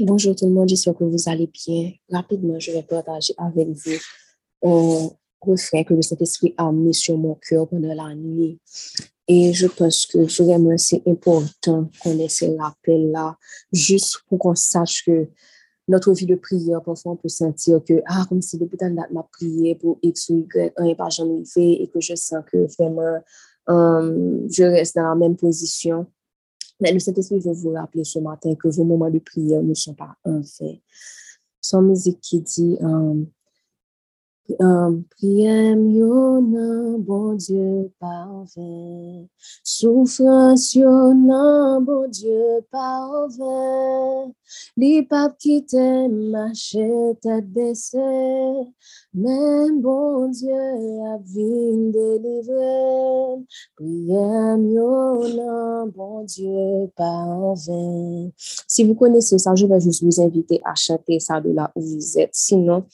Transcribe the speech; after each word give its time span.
Bonjour 0.00 0.36
tout 0.36 0.44
le 0.44 0.52
monde, 0.52 0.68
j'espère 0.68 0.94
que 0.94 1.04
vous 1.04 1.26
allez 1.26 1.46
bien. 1.46 1.92
Rapidement, 2.10 2.58
je 2.58 2.70
vais 2.70 2.82
partager 2.82 3.32
avec 3.38 3.68
vous 3.68 3.98
un 4.62 5.08
refrain 5.40 5.84
que 5.84 5.94
le 5.94 6.02
Saint-Esprit 6.02 6.54
a 6.58 6.70
mis 6.70 6.92
sur 6.92 7.16
mon 7.16 7.34
cœur 7.36 7.66
pendant 7.66 7.94
la 7.94 8.14
nuit. 8.14 8.60
Et 9.26 9.54
je 9.54 9.66
pense 9.66 10.04
que 10.04 10.18
vraiment 10.18 10.76
c'est 10.76 11.02
important 11.06 11.88
qu'on 12.02 12.18
ait 12.18 12.28
ce 12.28 12.44
rappel-là, 12.44 13.38
juste 13.72 14.18
pour 14.28 14.38
qu'on 14.38 14.54
sache 14.54 15.02
que 15.06 15.28
notre 15.88 16.12
vie 16.12 16.26
de 16.26 16.34
prière, 16.34 16.82
parfois 16.82 17.12
on 17.12 17.16
peut 17.16 17.28
sentir 17.28 17.80
que, 17.82 18.02
ah, 18.04 18.26
comme 18.28 18.42
si 18.42 18.58
depuis 18.58 18.76
tant 18.76 18.90
date 18.90 19.10
m'a 19.12 19.26
prié 19.32 19.76
pour 19.76 19.98
X 20.02 20.28
ou 20.28 20.40
Y, 20.40 20.74
un 20.76 20.84
n'est 20.84 20.94
pas 20.94 21.08
jamais 21.08 21.42
fait 21.46 21.72
et 21.82 21.88
que 21.88 22.02
je 22.02 22.14
sens 22.16 22.44
que 22.52 22.66
vraiment, 22.76 23.22
euh, 23.70 24.46
je 24.50 24.62
reste 24.62 24.96
dans 24.96 25.08
la 25.08 25.14
même 25.14 25.36
position. 25.36 26.06
Mais 26.80 26.92
le 26.92 26.98
Saint-Esprit 26.98 27.40
veut 27.40 27.52
vous 27.52 27.72
rappeler 27.72 28.04
ce 28.04 28.18
matin 28.18 28.54
que 28.54 28.68
vos 28.68 28.84
moments 28.84 29.10
de 29.10 29.18
prière 29.18 29.62
ne 29.62 29.74
sont 29.74 29.94
pas 29.94 30.16
un 30.24 30.42
fait. 30.42 30.82
Son 31.60 31.82
musique 31.82 32.20
qui 32.20 32.40
dit, 32.40 32.76
euh, 32.80 33.24
Priyem 34.46 35.90
yo 35.90 36.40
nan 36.40 37.02
bon 37.02 37.34
Dieu 37.34 37.90
parvait, 37.98 39.26
souffrance 39.64 40.74
yo 40.74 41.12
bon 41.82 42.06
Dieu 42.08 42.62
parvait, 42.70 44.30
li 44.76 45.02
pap 45.02 45.34
ki 45.42 45.64
te 45.66 46.06
mache 46.08 46.86
tête 47.20 47.50
baissée, 47.50 47.98
même 49.14 49.80
bon 49.82 50.28
Dieu 50.30 50.54
a 51.10 51.18
vin 51.18 51.90
délivrer. 51.90 53.42
Priyem 53.74 54.70
yo 54.70 55.26
nan 55.34 55.90
bon 55.90 56.22
Dieu 56.22 56.88
parvait. 56.94 58.32
Si 58.68 58.84
vous 58.84 58.94
connaissez 58.94 59.38
ça, 59.38 59.56
je 59.56 59.66
vais 59.66 59.80
juste 59.80 60.04
vous 60.04 60.20
inviter 60.20 60.60
à 60.64 60.74
chanter 60.76 61.18
ça 61.18 61.40
de 61.40 61.50
là 61.50 61.72
où 61.74 61.80
vous 61.80 62.18
êtes. 62.18 62.34
Sinon, 62.34 62.84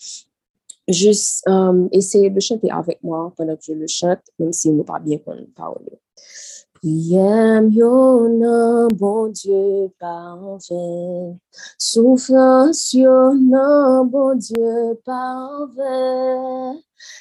juste 0.88 1.42
um, 1.46 1.88
essayer 1.92 2.30
de 2.30 2.40
chanter 2.40 2.70
avec 2.70 3.02
moi 3.02 3.32
pendant 3.36 3.56
que 3.56 3.62
je 3.66 3.72
le 3.72 3.86
chante, 3.86 4.22
même 4.38 4.52
si 4.52 4.70
nous 4.70 4.84
pas 4.84 4.98
bien 4.98 5.18
qu'on 5.18 5.46
parle. 5.54 5.78
Prième 6.74 7.70
yo 7.70 8.28
non 8.28 8.88
bon 8.88 9.28
Dieu 9.28 9.88
parfait, 10.00 11.36
souffrance 11.78 12.92
yo 12.92 13.32
non 13.34 14.04
bon 14.06 14.34
Dieu 14.34 14.98
parfait, 15.04 16.80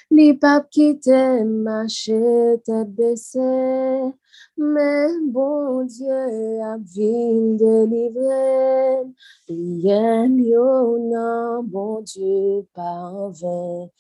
les 0.10 0.34
papes 0.34 0.68
qui 0.72 0.98
t'aiment 1.00 1.62
marcher 1.62 2.60
tête 2.66 2.92
baissée, 2.92 4.14
mais 4.58 5.08
bon 5.28 5.84
Dieu 5.86 6.62
a 6.64 6.78
vu 6.78 7.58
délivrer. 7.58 9.06
Prième 9.48 10.40
yo 10.40 10.98
non 11.00 11.64
bon 11.64 12.02
Dieu 12.02 12.66
parfait. 12.74 13.92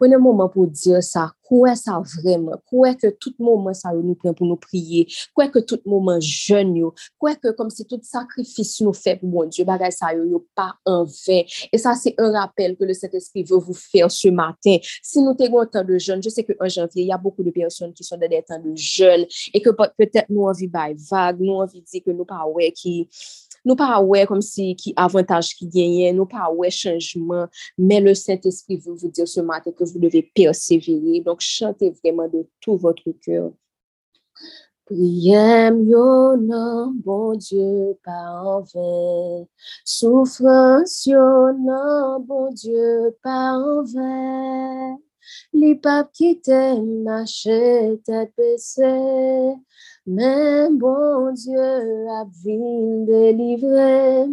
Prenez 0.00 0.14
un 0.14 0.18
moment 0.18 0.48
pour 0.48 0.66
dire 0.66 1.02
ça. 1.02 1.30
Quoi 1.42 1.76
ça 1.76 2.00
vraiment? 2.22 2.56
Quoi 2.66 2.94
que 2.94 3.08
tout 3.08 3.34
moment 3.38 3.74
ça 3.74 3.92
nous 3.92 4.14
prend 4.14 4.32
pour 4.32 4.46
nous 4.46 4.56
prier? 4.56 5.06
Quoi 5.34 5.48
que 5.48 5.58
tout 5.58 5.80
moment 5.84 6.18
jeune 6.20 6.76
yo? 6.76 6.94
Quoi 7.18 7.34
que 7.34 7.50
comme 7.50 7.68
si 7.68 7.84
tout 7.84 8.00
sacrifice 8.02 8.80
nous 8.80 8.94
fait 8.94 9.16
pour 9.16 9.28
mon 9.28 9.44
Dieu, 9.44 9.66
ça 9.90 10.14
yo, 10.14 10.24
yo 10.24 10.46
pas 10.54 10.72
en 10.86 11.04
vain. 11.04 11.42
Et 11.70 11.76
ça, 11.76 11.94
c'est 11.96 12.14
un 12.16 12.32
rappel 12.32 12.78
que 12.78 12.84
le 12.84 12.94
Saint-Esprit 12.94 13.42
veut 13.42 13.58
vous 13.58 13.74
faire 13.74 14.10
ce 14.10 14.28
matin. 14.28 14.78
Si 15.02 15.20
nous 15.20 15.36
avons 15.38 15.66
temps 15.66 15.84
de 15.84 15.98
jeûne, 15.98 16.22
je 16.22 16.30
sais 16.30 16.44
qu'en 16.44 16.68
janvier, 16.68 17.02
il 17.02 17.08
y 17.08 17.12
a 17.12 17.18
beaucoup 17.18 17.42
de 17.42 17.50
personnes 17.50 17.92
qui 17.92 18.02
sont 18.02 18.16
dans 18.16 18.26
des 18.28 18.42
temps 18.42 18.58
de 18.58 18.72
jeûne 18.74 19.26
et 19.52 19.60
que 19.60 19.68
peut-être 19.68 20.30
nous 20.30 20.46
envie 20.46 20.66
de 20.66 20.72
vague, 21.10 21.40
nous 21.40 21.52
envie 21.52 21.82
dire 21.82 22.02
que 22.06 22.10
nous 22.10 22.24
pas 22.24 22.46
ouais 22.46 22.72
qui 22.72 23.06
nous 23.64 23.76
pas 23.76 24.00
ouais 24.00 24.26
comme 24.26 24.40
si 24.40 24.74
qui 24.76 24.92
avantage 24.96 25.54
qui 25.54 25.66
gagnait, 25.68 26.12
nous 26.12 26.26
pas 26.26 26.50
ouais 26.50 26.70
changement, 26.70 27.46
mais 27.76 28.00
le 28.00 28.14
Saint-Esprit 28.14 28.78
veut 28.78 28.94
vous 28.94 29.10
dire 29.10 29.28
ce 29.28 29.40
matin 29.40 29.70
que 29.72 29.84
vous 29.84 29.98
devez 29.98 30.30
persévérer. 30.34 31.20
Donc, 31.20 31.40
chantez 31.40 31.90
vraiment 32.02 32.28
de 32.28 32.46
tout 32.60 32.76
votre 32.76 33.10
cœur. 33.24 33.52
Prième 34.86 35.88
yo 35.88 36.36
non, 36.36 36.92
bon 36.96 37.36
Dieu 37.36 37.96
pas 38.04 38.60
vain. 38.74 39.46
Souffrance 39.84 41.06
yo 41.06 41.52
non, 41.52 42.18
bon 42.18 42.50
Dieu 42.50 43.16
pas 43.22 43.56
vain. 43.84 44.98
Les 45.52 45.74
papes 45.74 46.12
qui 46.12 46.40
t'aiment, 46.40 47.02
marcher 47.02 48.00
tête 48.04 48.32
baissée. 48.36 49.54
Mais 50.06 50.68
bon 50.70 51.32
Dieu 51.32 51.58
a 52.08 52.24
vu 52.42 53.04
délivrer, 53.04 54.26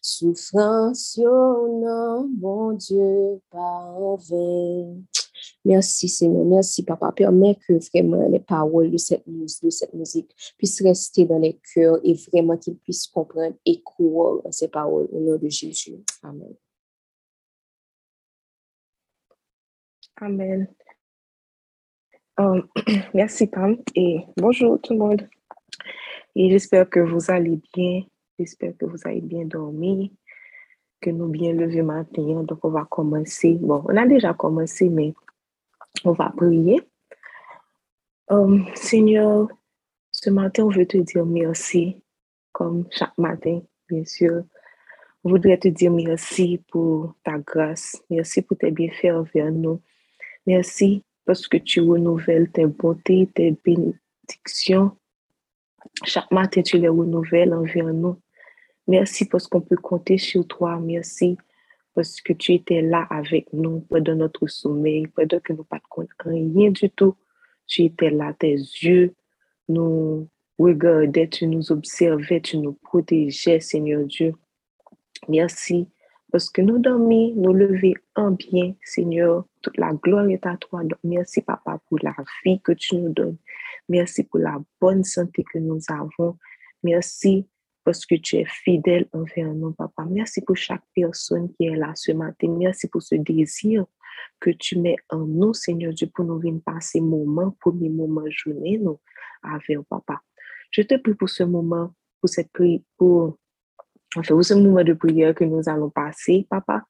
souffrance 0.00 1.16
yo 1.16 1.80
non, 1.80 2.28
bon 2.30 2.72
Dieu 2.72 3.40
parvait. 3.50 4.86
Merci 5.64 6.08
Seigneur, 6.08 6.44
merci 6.44 6.82
Papa. 6.84 7.12
Permets 7.12 7.58
que 7.66 7.74
vraiment 7.90 8.28
les 8.28 8.40
paroles 8.40 8.90
de 8.90 8.96
cette, 8.96 9.26
musique, 9.26 9.64
de 9.64 9.70
cette 9.70 9.94
musique 9.94 10.30
puissent 10.56 10.82
rester 10.82 11.26
dans 11.26 11.38
les 11.38 11.60
cœurs 11.74 11.98
et 12.04 12.14
vraiment 12.14 12.56
qu'ils 12.56 12.76
puissent 12.76 13.08
comprendre 13.08 13.56
et 13.66 13.82
croire 13.82 14.40
ces 14.50 14.68
paroles 14.68 15.08
au 15.12 15.20
nom 15.20 15.36
de 15.36 15.48
Jésus. 15.48 15.96
Amen. 16.22 16.54
Amen. 20.20 20.66
Euh, 22.40 22.62
merci 23.14 23.46
Pam 23.46 23.76
et 23.94 24.24
bonjour 24.36 24.80
tout 24.80 24.94
le 24.94 24.98
monde. 24.98 25.28
Et 26.34 26.50
j'espère 26.50 26.90
que 26.90 26.98
vous 26.98 27.30
allez 27.30 27.60
bien. 27.72 28.02
J'espère 28.36 28.76
que 28.76 28.84
vous 28.84 28.98
avez 29.04 29.20
bien 29.20 29.44
dormi, 29.44 30.12
que 31.00 31.10
nous 31.10 31.28
bien 31.28 31.52
levé 31.52 31.82
matin. 31.82 32.42
Donc 32.42 32.64
on 32.64 32.70
va 32.70 32.84
commencer. 32.84 33.54
Bon, 33.60 33.84
on 33.88 33.96
a 33.96 34.06
déjà 34.06 34.34
commencé, 34.34 34.88
mais 34.88 35.14
on 36.04 36.12
va 36.12 36.32
prier. 36.36 36.82
Euh, 38.32 38.58
Seigneur, 38.74 39.48
ce 40.10 40.30
matin, 40.30 40.64
on 40.64 40.70
veut 40.70 40.86
te 40.86 40.98
dire 40.98 41.24
merci, 41.24 42.02
comme 42.50 42.86
chaque 42.90 43.16
matin, 43.18 43.60
bien 43.88 44.04
sûr. 44.04 44.42
On 45.22 45.30
voudrait 45.30 45.58
te 45.58 45.68
dire 45.68 45.92
merci 45.92 46.60
pour 46.72 47.14
ta 47.22 47.38
grâce. 47.38 48.02
Merci 48.10 48.42
pour 48.42 48.58
tes 48.58 48.72
bienfaits 48.72 49.12
envers 49.12 49.52
nous. 49.52 49.80
Merci 50.48 51.04
parce 51.26 51.46
que 51.46 51.58
tu 51.58 51.82
renouvelles 51.82 52.50
tes 52.50 52.64
bontés, 52.64 53.28
tes 53.34 53.54
bénédictions. 53.62 54.96
Chaque 56.04 56.30
matin, 56.30 56.62
tu 56.62 56.78
les 56.78 56.88
renouvelles 56.88 57.52
envers 57.52 57.92
nous. 57.92 58.16
Merci 58.86 59.26
parce 59.26 59.46
qu'on 59.46 59.60
peut 59.60 59.76
compter 59.76 60.16
sur 60.16 60.46
toi. 60.46 60.80
Merci 60.80 61.36
parce 61.94 62.22
que 62.22 62.32
tu 62.32 62.54
étais 62.54 62.80
là 62.80 63.06
avec 63.10 63.52
nous 63.52 63.80
pendant 63.90 64.14
notre 64.14 64.46
sommeil, 64.46 65.06
pendant 65.08 65.38
que 65.38 65.52
nous 65.52 65.64
pas 65.64 65.80
de 65.98 66.30
rien 66.30 66.70
du 66.70 66.88
tout. 66.88 67.14
Tu 67.66 67.82
étais 67.82 68.08
là, 68.08 68.32
tes 68.32 68.54
yeux 68.54 69.14
nous 69.68 70.30
regardaient, 70.58 71.28
tu 71.28 71.46
nous 71.46 71.70
observais, 71.70 72.40
tu 72.40 72.56
nous 72.56 72.72
protégeais, 72.72 73.60
Seigneur 73.60 74.02
Dieu. 74.04 74.32
Merci 75.28 75.88
parce 76.30 76.50
que 76.50 76.60
nous 76.60 76.78
dormons, 76.78 77.32
nous 77.36 77.52
levons 77.52 77.94
en 78.14 78.32
bien, 78.32 78.74
Seigneur. 78.82 79.46
Toute 79.62 79.78
la 79.78 79.92
gloire 79.92 80.28
est 80.28 80.44
à 80.46 80.56
toi. 80.56 80.82
merci, 81.02 81.40
Papa, 81.40 81.80
pour 81.88 81.98
la 82.02 82.14
vie 82.44 82.60
que 82.60 82.72
tu 82.72 82.96
nous 82.96 83.12
donnes. 83.12 83.38
Merci 83.88 84.24
pour 84.24 84.40
la 84.40 84.58
bonne 84.80 85.04
santé 85.04 85.44
que 85.50 85.58
nous 85.58 85.80
avons. 85.88 86.36
Merci 86.82 87.46
parce 87.82 88.04
que 88.04 88.16
tu 88.16 88.36
es 88.36 88.44
fidèle 88.44 89.08
envers 89.12 89.54
nous, 89.54 89.72
Papa. 89.72 90.04
Merci 90.08 90.42
pour 90.42 90.56
chaque 90.56 90.84
personne 90.94 91.50
qui 91.54 91.66
est 91.66 91.76
là 91.76 91.92
ce 91.94 92.12
matin. 92.12 92.48
Merci 92.58 92.88
pour 92.88 93.00
ce 93.00 93.14
désir 93.14 93.86
que 94.38 94.50
tu 94.50 94.78
mets 94.78 94.96
en 95.08 95.20
nous, 95.20 95.54
Seigneur 95.54 95.94
Dieu, 95.94 96.08
pour 96.14 96.26
nous 96.26 96.38
venir 96.38 96.60
passer 96.64 97.00
moment, 97.00 97.56
premier 97.58 97.88
moment 97.88 98.28
journée, 98.28 98.78
nous, 98.78 99.00
avec 99.42 99.78
Papa. 99.88 100.20
Je 100.70 100.82
te 100.82 100.96
prie 100.96 101.14
pour 101.14 101.30
ce 101.30 101.44
moment, 101.44 101.94
pour 102.20 102.28
cette 102.28 102.52
prière, 102.52 102.80
pour 102.98 103.38
Enfin, 104.16 104.40
ce 104.42 104.54
moment 104.54 104.82
de 104.82 104.94
prière 104.94 105.34
que 105.34 105.44
nous 105.44 105.68
allons 105.68 105.90
passer, 105.90 106.46
papa. 106.48 106.82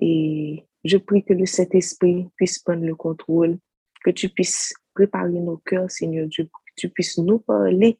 Et 0.00 0.66
je 0.84 0.96
prie 0.96 1.22
que 1.22 1.32
le 1.34 1.46
Saint-Esprit 1.46 2.28
puisse 2.36 2.58
prendre 2.58 2.84
le 2.84 2.94
contrôle, 2.94 3.58
que 4.04 4.10
tu 4.10 4.28
puisses 4.28 4.74
préparer 4.94 5.40
nos 5.40 5.58
cœurs, 5.58 5.90
Seigneur 5.90 6.26
Dieu, 6.26 6.44
que 6.44 6.72
tu 6.76 6.88
puisses 6.88 7.18
nous 7.18 7.38
parler, 7.38 7.98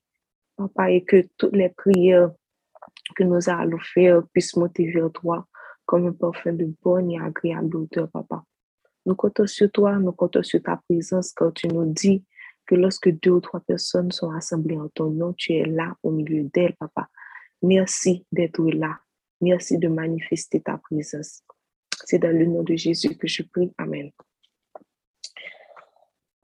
papa, 0.56 0.90
et 0.90 1.04
que 1.04 1.28
toutes 1.36 1.54
les 1.54 1.68
prières 1.68 2.32
que 3.14 3.24
nous 3.24 3.48
allons 3.48 3.78
faire 3.78 4.22
puissent 4.32 4.56
monter 4.56 4.90
vers 4.90 5.10
toi 5.12 5.46
comme 5.84 6.06
un 6.06 6.12
parfum 6.12 6.52
de 6.52 6.72
bonne 6.82 7.10
et 7.10 7.20
agréable 7.20 7.76
odeur, 7.76 8.10
papa. 8.10 8.42
Nous 9.04 9.14
comptons 9.14 9.46
sur 9.46 9.70
toi, 9.70 9.98
nous 9.98 10.12
comptons 10.12 10.42
sur 10.42 10.62
ta 10.62 10.76
présence, 10.88 11.32
car 11.32 11.52
tu 11.52 11.68
nous 11.68 11.92
dis 11.92 12.24
que 12.66 12.74
lorsque 12.74 13.10
deux 13.20 13.32
ou 13.32 13.40
trois 13.40 13.60
personnes 13.60 14.10
sont 14.12 14.30
assemblées 14.30 14.78
en 14.78 14.88
ton 14.88 15.10
nom, 15.10 15.32
tu 15.32 15.52
es 15.52 15.64
là 15.64 15.94
au 16.02 16.10
milieu 16.10 16.44
d'elles, 16.44 16.76
papa. 16.76 17.08
Merci 17.62 18.26
d'être 18.32 18.62
là. 18.62 18.98
Merci 19.40 19.78
de 19.78 19.88
manifester 19.88 20.60
ta 20.60 20.78
présence. 20.78 21.42
C'est 22.04 22.18
dans 22.18 22.36
le 22.36 22.46
nom 22.46 22.62
de 22.62 22.74
Jésus 22.74 23.16
que 23.16 23.26
je 23.26 23.42
prie. 23.42 23.72
Amen. 23.78 24.10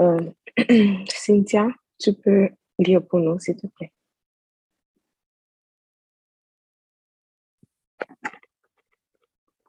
Euh, 0.01 0.31
Cynthia, 1.09 1.69
tu 1.99 2.13
peux 2.13 2.49
lire 2.79 3.05
pour 3.07 3.21
nous, 3.21 3.39
s'il 3.39 3.57
te 3.57 3.67
plaît. 3.67 3.93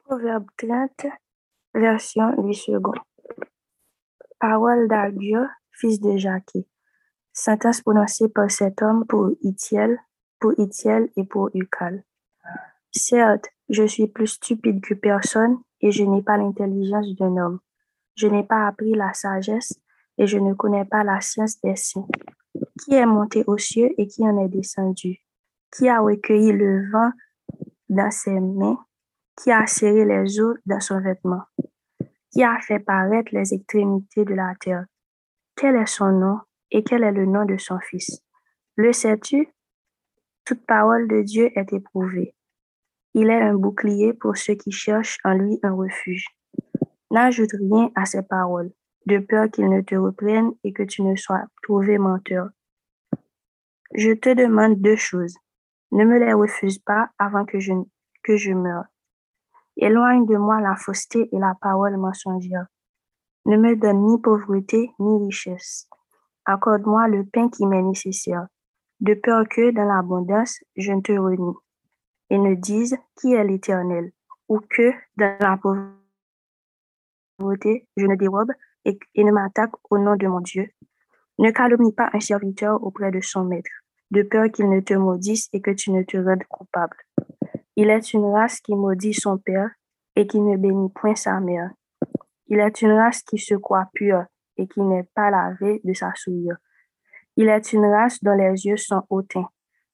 Proverbe 0.03 0.47
30, 0.57 1.05
version 1.73 2.41
du 2.43 2.53
second. 2.53 2.93
Parole 4.39 4.87
d'Albion, 4.87 5.47
fils 5.71 5.99
de 5.99 6.17
Jacques. 6.17 6.57
Sentence 7.31 7.81
prononcée 7.81 8.27
par 8.27 8.49
cet 8.49 8.81
homme 8.81 9.05
pour 9.05 9.29
Itiel, 9.41 9.99
pour 10.39 10.53
Itiel 10.57 11.09
et 11.15 11.23
pour 11.23 11.49
Ucal. 11.53 12.03
Certes, 12.91 13.49
je 13.69 13.83
suis 13.83 14.07
plus 14.07 14.27
stupide 14.27 14.81
que 14.81 14.93
personne 14.93 15.59
et 15.81 15.91
je 15.91 16.03
n'ai 16.03 16.21
pas 16.21 16.37
l'intelligence 16.37 17.15
d'un 17.15 17.37
homme. 17.37 17.59
Je 18.15 18.27
n'ai 18.27 18.43
pas 18.43 18.67
appris 18.67 18.93
la 18.93 19.13
sagesse 19.13 19.79
et 20.17 20.27
je 20.27 20.37
ne 20.37 20.53
connais 20.53 20.85
pas 20.85 21.03
la 21.03 21.21
science 21.21 21.61
des 21.61 21.75
saints. 21.75 22.07
Qui 22.81 22.95
est 22.95 23.05
monté 23.05 23.43
aux 23.47 23.57
cieux 23.57 23.91
et 23.97 24.07
qui 24.07 24.23
en 24.23 24.43
est 24.43 24.49
descendu? 24.49 25.19
Qui 25.71 25.87
a 25.87 25.99
recueilli 25.99 26.51
le 26.51 26.89
vent 26.91 27.11
dans 27.89 28.11
ses 28.11 28.39
mains? 28.39 28.83
Qui 29.41 29.51
a 29.51 29.67
serré 29.67 30.03
les 30.03 30.41
eaux 30.41 30.55
dans 30.65 30.79
son 30.79 30.99
vêtement? 30.99 31.43
Qui 32.31 32.43
a 32.43 32.59
fait 32.59 32.79
paraître 32.79 33.33
les 33.33 33.53
extrémités 33.53 34.25
de 34.25 34.33
la 34.33 34.53
terre? 34.59 34.85
Quel 35.55 35.75
est 35.75 35.85
son 35.85 36.11
nom 36.11 36.39
et 36.71 36.83
quel 36.83 37.03
est 37.03 37.11
le 37.11 37.25
nom 37.25 37.45
de 37.45 37.57
son 37.57 37.79
fils? 37.79 38.21
Le 38.75 38.91
sais-tu? 38.91 39.47
Toute 40.49 40.65
parole 40.65 41.07
de 41.07 41.21
Dieu 41.21 41.51
est 41.53 41.73
éprouvée. 41.73 42.33
Il 43.13 43.29
est 43.29 43.39
un 43.39 43.53
bouclier 43.53 44.15
pour 44.15 44.35
ceux 44.35 44.55
qui 44.55 44.71
cherchent 44.71 45.19
en 45.23 45.33
lui 45.33 45.59
un 45.61 45.75
refuge. 45.75 46.25
N'ajoute 47.11 47.51
rien 47.51 47.91
à 47.93 48.05
ses 48.05 48.23
paroles, 48.23 48.71
de 49.05 49.19
peur 49.19 49.51
qu'il 49.51 49.69
ne 49.69 49.81
te 49.81 49.93
reprenne 49.93 50.53
et 50.63 50.73
que 50.73 50.81
tu 50.81 51.03
ne 51.03 51.15
sois 51.15 51.43
trouvé 51.61 51.99
menteur. 51.99 52.49
Je 53.93 54.13
te 54.13 54.33
demande 54.33 54.81
deux 54.81 54.95
choses. 54.95 55.35
Ne 55.91 56.03
me 56.03 56.17
les 56.17 56.33
refuse 56.33 56.79
pas 56.79 57.11
avant 57.19 57.45
que 57.45 57.59
je, 57.59 57.73
que 58.23 58.35
je 58.35 58.53
meure. 58.53 58.85
Éloigne 59.77 60.25
de 60.25 60.35
moi 60.35 60.59
la 60.61 60.75
fausseté 60.75 61.29
et 61.31 61.37
la 61.37 61.53
parole 61.61 61.97
mensongère. 61.97 62.65
Ne 63.45 63.55
me 63.55 63.75
donne 63.75 64.03
ni 64.03 64.19
pauvreté 64.19 64.89
ni 64.97 65.27
richesse. 65.27 65.87
Accorde-moi 66.45 67.07
le 67.07 67.23
pain 67.23 67.49
qui 67.49 67.67
m'est 67.67 67.83
nécessaire, 67.83 68.47
de 68.99 69.13
peur 69.13 69.47
que 69.49 69.71
dans 69.71 69.85
l'abondance 69.85 70.59
je 70.75 70.91
ne 70.91 71.01
te 71.01 71.13
renie 71.13 71.55
et 72.29 72.37
ne 72.37 72.55
dise 72.55 72.97
qui 73.19 73.33
est 73.33 73.43
l'Éternel, 73.43 74.11
ou 74.47 74.59
que 74.59 74.91
dans 75.17 75.37
la 75.39 75.57
pauvreté 77.37 77.87
je 77.97 78.05
ne 78.05 78.15
dérobe 78.15 78.51
et, 78.85 78.99
ne 79.17 79.31
m'attaque 79.31 79.73
au 79.89 79.97
nom 79.97 80.15
de 80.15 80.27
mon 80.27 80.41
Dieu. 80.41 80.69
Ne 81.37 81.51
calomnie 81.51 81.93
pas 81.93 82.09
un 82.13 82.19
serviteur 82.19 82.83
auprès 82.83 83.11
de 83.11 83.21
son 83.21 83.45
maître, 83.45 83.71
de 84.11 84.23
peur 84.23 84.51
qu'il 84.51 84.69
ne 84.69 84.81
te 84.81 84.93
maudisse 84.93 85.47
et 85.53 85.61
que 85.61 85.71
tu 85.71 85.91
ne 85.91 86.03
te 86.03 86.17
rendes 86.17 86.43
coupable. 86.49 86.97
Il 87.75 87.89
est 87.89 88.13
une 88.13 88.25
race 88.25 88.59
qui 88.59 88.75
maudit 88.75 89.13
son 89.13 89.37
père 89.37 89.69
et 90.15 90.27
qui 90.27 90.41
ne 90.41 90.57
bénit 90.57 90.89
point 90.89 91.15
sa 91.15 91.39
mère. 91.39 91.71
Il 92.47 92.59
est 92.59 92.81
une 92.81 92.91
race 92.91 93.21
qui 93.21 93.37
se 93.37 93.55
croit 93.55 93.89
pure 93.93 94.25
et 94.57 94.67
qui 94.67 94.81
n'est 94.81 95.07
pas 95.15 95.29
lavée 95.31 95.79
de 95.85 95.93
sa 95.93 96.11
souillure. 96.15 96.57
Il 97.39 97.47
est 97.47 97.71
une 97.71 97.85
race 97.85 98.21
dont 98.21 98.35
les 98.35 98.65
yeux 98.65 98.77
sont 98.77 99.03
hautains 99.09 99.47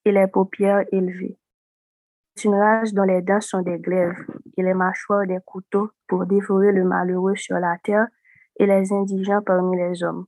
et 0.03 0.11
les 0.11 0.27
paupières 0.27 0.83
élevées 0.91 1.37
une 2.43 2.55
race 2.55 2.93
dont 2.93 3.03
les 3.03 3.21
dents 3.21 3.39
sont 3.39 3.61
des 3.61 3.79
glaives 3.79 4.25
et 4.57 4.63
les 4.63 4.73
mâchoires 4.73 5.25
des 5.25 5.39
couteaux 5.45 5.89
pour 6.07 6.25
dévorer 6.25 6.71
le 6.71 6.83
malheureux 6.83 7.35
sur 7.35 7.57
la 7.57 7.77
terre 7.83 8.07
et 8.59 8.65
les 8.65 8.91
indigents 8.91 9.41
parmi 9.41 9.77
les 9.77 10.03
hommes. 10.03 10.25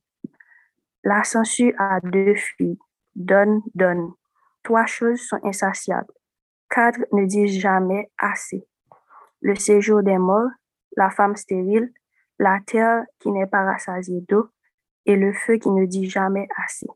La 1.04 1.24
censure 1.24 1.74
a 1.78 2.00
deux 2.02 2.36
filles. 2.36 2.80
Donne, 3.16 3.62
donne. 3.76 4.12
Trois 4.64 4.86
choses 4.86 5.20
sont 5.22 5.40
insatiables. 5.44 6.14
Quatre 6.70 7.00
ne 7.12 7.26
disent 7.26 7.60
jamais 7.60 8.10
assez. 8.18 8.66
Le 9.42 9.56
séjour 9.56 10.04
des 10.04 10.18
morts, 10.18 10.50
la 10.96 11.10
femme 11.10 11.36
stérile, 11.36 11.92
la 12.40 12.60
terre 12.66 13.04
qui 13.20 13.32
n'est 13.32 13.48
pas 13.48 13.64
rassasiée 13.64 14.22
d'eau 14.28 14.50
et 15.06 15.16
le 15.16 15.34
feu 15.34 15.58
qui 15.58 15.72
ne 15.72 15.86
dit 15.86 16.10
jamais 16.10 16.48
assez. 16.64 16.88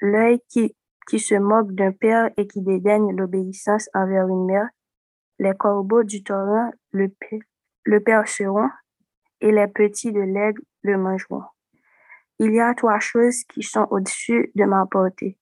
L'œil 0.00 0.40
qui 0.48 0.74
qui 1.10 1.18
se 1.18 1.34
moque 1.34 1.72
d'un 1.72 1.90
père 1.90 2.30
et 2.36 2.46
qui 2.46 2.62
dédaigne 2.62 3.16
l'obéissance 3.16 3.90
envers 3.94 4.28
une 4.28 4.46
mère, 4.46 4.68
les 5.40 5.54
corbeaux 5.54 6.04
du 6.04 6.22
torrent 6.22 6.70
le, 6.92 7.08
le 7.84 8.00
perceront 8.00 8.70
et 9.40 9.50
les 9.50 9.66
petits 9.66 10.12
de 10.12 10.20
l'aigle 10.20 10.62
le 10.82 10.96
mangeront. 10.96 11.42
Il 12.38 12.54
y 12.54 12.60
a 12.60 12.74
trois 12.74 13.00
choses 13.00 13.42
qui 13.52 13.64
sont 13.64 13.88
au-dessus 13.90 14.52
de 14.54 14.64
ma 14.64 14.86
portée, 14.86 15.36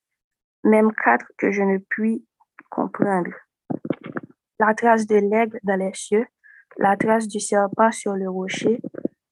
même 0.64 0.90
quatre 0.92 1.26
que 1.36 1.52
je 1.52 1.62
ne 1.62 1.78
puis 1.78 2.26
comprendre. 2.70 3.32
La 4.58 4.74
trace 4.74 5.06
de 5.06 5.16
l'aigle 5.16 5.60
dans 5.64 5.76
les 5.76 5.92
cieux, 5.92 6.26
la 6.78 6.96
trace 6.96 7.28
du 7.28 7.40
serpent 7.40 7.92
sur 7.92 8.14
le 8.14 8.30
rocher, 8.30 8.80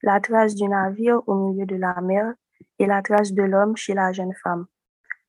la 0.03 0.21
trace 0.21 0.55
du 0.55 0.69
navire 0.69 1.23
au 1.27 1.49
milieu 1.49 1.65
de 1.65 1.77
la 1.77 1.99
mer 2.03 2.35
et 2.79 2.87
la 2.87 3.01
trace 3.01 3.33
de 3.33 3.43
l'homme 3.43 3.77
chez 3.77 3.95
la 3.95 4.13
jeune 4.13 4.35
femme. 4.43 4.67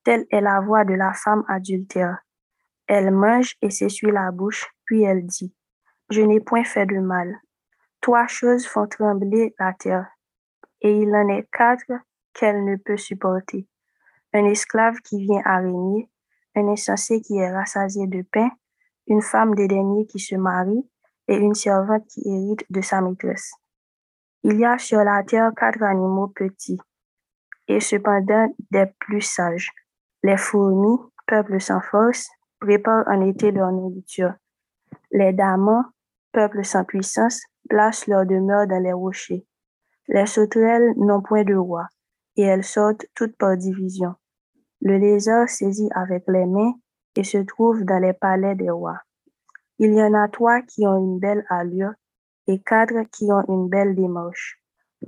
Telle 0.08 0.24
est 0.30 0.40
la 0.40 0.60
voix 0.60 0.86
de 0.86 0.94
la 0.94 1.12
femme 1.12 1.44
adultère. 1.48 2.16
Elle 2.86 3.10
mange 3.10 3.56
et 3.60 3.68
s'essuie 3.68 4.10
la 4.10 4.30
bouche, 4.32 4.66
puis 4.86 5.02
elle 5.02 5.26
dit, 5.26 5.54
Je 6.08 6.22
n'ai 6.22 6.40
point 6.40 6.64
fait 6.64 6.86
de 6.86 6.98
mal. 6.98 7.36
Trois 8.00 8.26
choses 8.26 8.66
font 8.66 8.86
trembler 8.86 9.54
la 9.58 9.74
terre, 9.74 10.06
et 10.80 10.98
il 10.98 11.14
en 11.14 11.28
est 11.28 11.46
quatre 11.52 11.92
qu'elle 12.32 12.64
ne 12.64 12.76
peut 12.76 12.96
supporter. 12.96 13.68
Un 14.32 14.46
esclave 14.46 14.96
qui 15.04 15.20
vient 15.20 15.42
à 15.44 15.58
régner, 15.58 16.08
un 16.56 16.68
insensé 16.68 17.20
qui 17.20 17.36
est 17.36 17.52
rassasié 17.52 18.06
de 18.06 18.22
pain, 18.22 18.48
une 19.08 19.20
femme 19.20 19.54
dédaignée 19.54 20.06
qui 20.06 20.20
se 20.20 20.36
marie, 20.36 20.88
et 21.26 21.36
une 21.36 21.54
servante 21.54 22.06
qui 22.06 22.22
hérite 22.24 22.64
de 22.70 22.80
sa 22.80 23.02
maîtresse. 23.02 23.52
Il 24.42 24.58
y 24.58 24.64
a 24.64 24.78
sur 24.78 25.04
la 25.04 25.22
terre 25.22 25.52
quatre 25.54 25.82
animaux 25.82 26.28
petits, 26.28 26.80
et 27.66 27.80
cependant 27.80 28.48
des 28.70 28.86
plus 29.00 29.20
sages. 29.20 29.70
Les 30.24 30.36
fourmis, 30.36 30.98
peuple 31.28 31.60
sans 31.60 31.80
force, 31.80 32.28
préparent 32.58 33.06
en 33.06 33.20
été 33.20 33.52
leur 33.52 33.70
nourriture. 33.70 34.34
Les 35.12 35.32
damans, 35.32 35.84
peuple 36.32 36.64
sans 36.64 36.84
puissance, 36.84 37.40
placent 37.68 38.08
leur 38.08 38.26
demeure 38.26 38.66
dans 38.66 38.82
les 38.82 38.92
rochers. 38.92 39.46
Les 40.08 40.26
sauterelles 40.26 40.92
n'ont 40.96 41.22
point 41.22 41.44
de 41.44 41.54
roi, 41.54 41.86
et 42.36 42.42
elles 42.42 42.64
sortent 42.64 43.06
toutes 43.14 43.36
par 43.36 43.56
division. 43.56 44.14
Le 44.80 44.98
lézard 44.98 45.48
saisit 45.48 45.90
avec 45.94 46.24
les 46.26 46.46
mains 46.46 46.74
et 47.14 47.22
se 47.22 47.38
trouve 47.38 47.84
dans 47.84 48.00
les 48.00 48.12
palais 48.12 48.56
des 48.56 48.70
rois. 48.70 48.98
Il 49.78 49.92
y 49.92 50.02
en 50.02 50.14
a 50.14 50.28
trois 50.28 50.62
qui 50.62 50.84
ont 50.84 50.98
une 50.98 51.20
belle 51.20 51.44
allure 51.48 51.92
et 52.48 52.60
quatre 52.60 53.04
qui 53.12 53.30
ont 53.30 53.44
une 53.46 53.68
belle 53.68 53.94
démarche. 53.94 54.60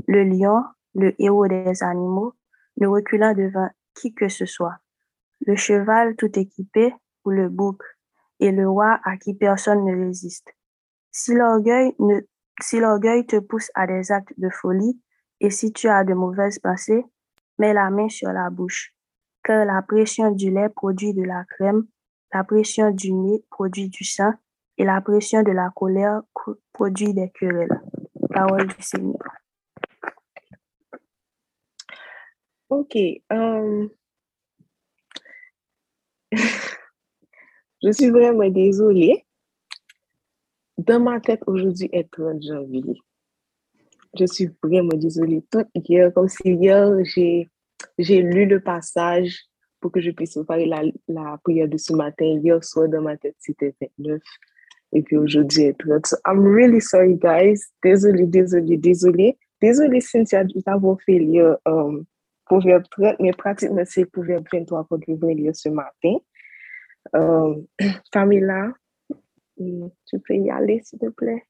Le 0.06 0.22
lion, 0.22 0.62
le 0.94 1.20
héros 1.20 1.48
des 1.48 1.82
animaux, 1.82 2.34
ne 2.76 2.86
reculant 2.86 3.34
devant 3.34 3.68
qui 3.94 4.14
que 4.14 4.28
ce 4.28 4.46
soit 4.46 4.78
le 5.40 5.56
cheval 5.56 6.16
tout 6.16 6.38
équipé 6.38 6.94
ou 7.24 7.30
le 7.30 7.48
bouc, 7.48 7.82
et 8.40 8.52
le 8.52 8.68
roi 8.68 9.00
à 9.04 9.16
qui 9.16 9.34
personne 9.34 9.84
ne 9.84 10.06
résiste. 10.06 10.54
Si 11.10 11.34
l'orgueil 11.34 11.94
si 12.62 12.80
te 12.80 13.38
pousse 13.38 13.70
à 13.74 13.86
des 13.86 14.12
actes 14.12 14.32
de 14.38 14.48
folie, 14.50 15.00
et 15.40 15.50
si 15.50 15.72
tu 15.72 15.88
as 15.88 16.04
de 16.04 16.14
mauvaises 16.14 16.58
pensées, 16.58 17.04
mets 17.58 17.72
la 17.72 17.90
main 17.90 18.08
sur 18.08 18.32
la 18.32 18.50
bouche, 18.50 18.94
car 19.42 19.64
la 19.64 19.82
pression 19.82 20.30
du 20.30 20.50
lait 20.50 20.68
produit 20.68 21.14
de 21.14 21.22
la 21.22 21.44
crème, 21.44 21.86
la 22.32 22.44
pression 22.44 22.90
du 22.90 23.12
nez 23.12 23.44
produit 23.50 23.88
du 23.88 24.04
sang, 24.04 24.32
et 24.78 24.84
la 24.84 25.00
pression 25.00 25.42
de 25.42 25.52
la 25.52 25.70
colère 25.74 26.22
produit 26.72 27.12
des 27.12 27.30
querelles. 27.30 27.82
Parole 28.32 28.66
du 28.66 28.82
Seigneur. 28.82 29.18
Ok. 32.70 32.96
Um, 33.30 33.90
je 36.32 37.90
suis 37.92 38.10
vraiment 38.10 38.48
désolée. 38.48 39.24
Dans 40.78 41.00
ma 41.00 41.20
tête, 41.20 41.42
aujourd'hui 41.46 41.88
est 41.92 42.10
30 42.10 42.42
janvier. 42.42 43.00
Je 44.18 44.24
suis 44.24 44.50
vraiment 44.62 44.96
désolée. 44.96 45.42
Hier, 45.74 46.12
comme 46.12 46.28
si 46.28 46.42
hier, 46.44 46.96
j'ai 47.04 48.22
lu 48.22 48.46
le 48.46 48.60
passage 48.60 49.44
pour 49.80 49.92
que 49.92 50.00
je 50.00 50.10
puisse 50.10 50.34
faire 50.34 50.66
la, 50.66 50.82
la 51.08 51.38
prière 51.42 51.68
de 51.68 51.76
ce 51.76 51.92
matin. 51.92 52.24
Hier 52.24 52.62
soir, 52.64 52.88
dans 52.88 53.02
ma 53.02 53.16
tête, 53.16 53.36
c'était 53.38 53.74
29. 53.98 54.20
Et 54.92 55.02
puis 55.02 55.16
aujourd'hui 55.16 55.64
est 55.64 55.78
30. 55.78 56.06
So 56.06 56.16
I'm 56.26 56.44
really 56.44 56.80
sorry, 56.80 57.16
guys. 57.16 57.60
Désolée, 57.82 58.26
désolée, 58.26 58.76
désolée. 58.76 59.38
Désolée, 59.60 60.00
Cynthia, 60.00 60.44
de 60.44 60.60
t'avoir 60.60 60.96
fait 61.02 61.18
lire 61.18 61.56
um, 61.66 62.04
Proverbe 62.50 62.82
30, 62.90 63.20
mais 63.20 63.32
pratiquement 63.32 63.84
c'est 63.86 64.06
Proverbe 64.06 64.44
23 64.52 64.84
qu'on 64.86 64.98
devrait 65.06 65.34
lire 65.34 65.54
ce 65.54 65.68
matin. 65.68 66.16
Euh, 67.14 67.62
mm, 69.58 69.88
tu 70.06 70.18
peux 70.18 70.34
y 70.34 70.50
aller, 70.50 70.80
s'il 70.82 70.98
te 70.98 71.08
plaît? 71.10 71.44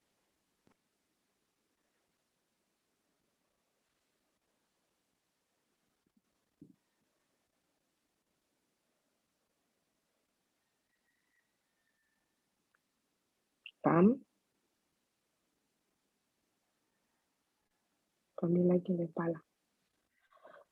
Pam? 13.82 14.18
Camilla 18.36 18.78
qui 18.80 18.92
n'est 18.92 19.08
pas 19.08 19.26
là. 19.28 19.38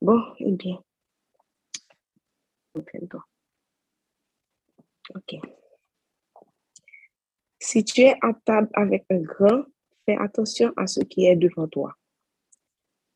Bon, 0.01 0.21
eh 0.39 0.53
bien. 0.53 0.79
Ok. 5.15 5.35
Si 7.61 7.85
tu 7.85 8.03
es 8.03 8.15
à 8.23 8.33
table 8.45 8.69
avec 8.75 9.05
un 9.11 9.19
grand, 9.19 9.65
fais 10.07 10.17
attention 10.17 10.73
à 10.77 10.87
ce 10.87 11.01
qui 11.01 11.27
est 11.27 11.37
devant 11.37 11.67
toi. 11.67 11.95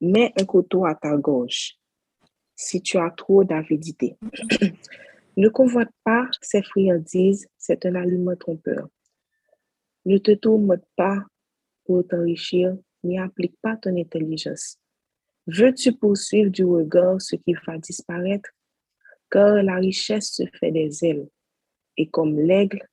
Mets 0.00 0.32
un 0.38 0.44
couteau 0.44 0.84
à 0.84 0.96
ta 0.96 1.16
gauche 1.16 1.76
si 2.56 2.82
tu 2.82 2.98
as 2.98 3.10
trop 3.10 3.44
d'avidité. 3.44 4.16
ne 5.36 5.48
convoite 5.48 5.90
pas 6.04 6.28
ces 6.40 6.62
friandises, 6.62 7.48
c'est 7.56 7.86
un 7.86 7.94
aliment 7.94 8.36
trompeur. 8.36 8.88
Ne 10.04 10.18
te 10.18 10.32
tourmente 10.32 10.84
pas 10.96 11.24
pour 11.84 12.06
t'enrichir, 12.06 12.76
n'y 13.04 13.18
applique 13.18 13.56
pas 13.62 13.76
ton 13.76 13.96
intelligence. 13.96 14.81
Veux-tu 15.46 15.92
poursuivre 15.92 16.50
du 16.50 16.64
regard 16.64 17.20
ce 17.20 17.36
qui 17.36 17.54
va 17.66 17.76
disparaître? 17.78 18.50
Car 19.30 19.62
la 19.62 19.76
richesse 19.76 20.32
se 20.32 20.44
fait 20.58 20.70
des 20.70 21.04
ailes, 21.04 21.28
et 21.96 22.08
comme 22.08 22.38
l'aigle, 22.38 22.86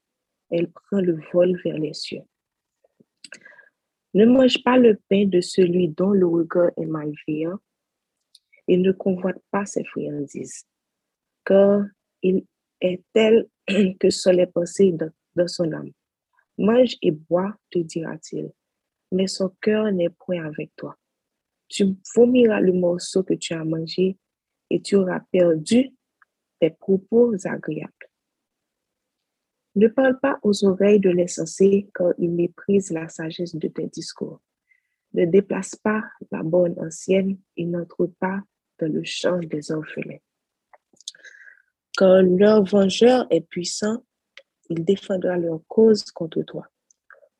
elle 0.50 0.72
prend 0.72 1.00
le 1.02 1.20
vol 1.32 1.60
vers 1.64 1.78
les 1.78 1.94
cieux. 1.94 2.24
Ne 4.14 4.26
mange 4.26 4.64
pas 4.64 4.78
le 4.78 5.00
pain 5.10 5.26
de 5.26 5.42
celui 5.42 5.90
dont 5.90 6.12
le 6.12 6.26
regard 6.26 6.72
est 6.78 6.86
malveillant, 6.86 7.60
et 8.68 8.78
ne 8.78 8.92
convoite 8.92 9.42
pas 9.52 9.66
ses 9.66 9.84
friandises, 9.84 10.66
car 11.46 11.86
il 12.22 12.46
est 12.82 13.04
tel 13.14 13.48
que 14.00 14.10
sont 14.10 14.32
les 14.32 14.48
pensées 14.48 14.96
dans 15.36 15.48
son 15.48 15.72
âme. 15.72 15.92
Mange 16.58 16.96
et 17.02 17.12
bois, 17.12 17.56
te 17.72 17.80
dira-t-il, 17.80 18.52
mais 19.12 19.28
son 19.28 19.50
cœur 19.62 19.92
n'est 19.92 20.10
point 20.10 20.46
avec 20.46 20.76
toi. 20.76 20.99
Tu 21.70 21.86
vomiras 22.16 22.60
le 22.60 22.74
morceau 22.74 23.24
que 23.24 23.36
tu 23.36 23.54
as 23.54 23.64
mangé 23.64 24.18
et 24.70 24.82
tu 24.82 24.96
auras 24.96 25.22
perdu 25.32 25.92
tes 26.60 26.72
propos 26.72 27.36
agréables. 27.46 27.94
Ne 29.76 29.88
parle 29.88 30.20
pas 30.20 30.40
aux 30.44 30.66
oreilles 30.66 31.00
de 31.00 31.10
l'insensé 31.10 31.90
quand 31.94 32.12
il 32.18 32.32
méprise 32.32 32.92
la 32.92 33.08
sagesse 33.08 33.56
de 33.56 33.68
tes 33.68 33.88
discours. 33.88 34.42
Ne 35.14 35.26
déplace 35.26 35.76
pas 35.76 36.04
la 36.32 36.44
bonne 36.44 36.78
ancienne 36.80 37.38
et 37.56 37.66
n'entre 37.66 38.08
pas 38.20 38.42
dans 38.80 38.92
le 38.92 39.04
champ 39.04 39.40
des 39.40 39.72
orphelins. 39.72 40.20
Quand 41.96 42.22
leur 42.22 42.64
vengeur 42.64 43.28
est 43.30 43.48
puissant, 43.48 44.04
il 44.70 44.84
défendra 44.84 45.38
leur 45.38 45.62
cause 45.68 46.04
contre 46.12 46.42
toi. 46.44 46.68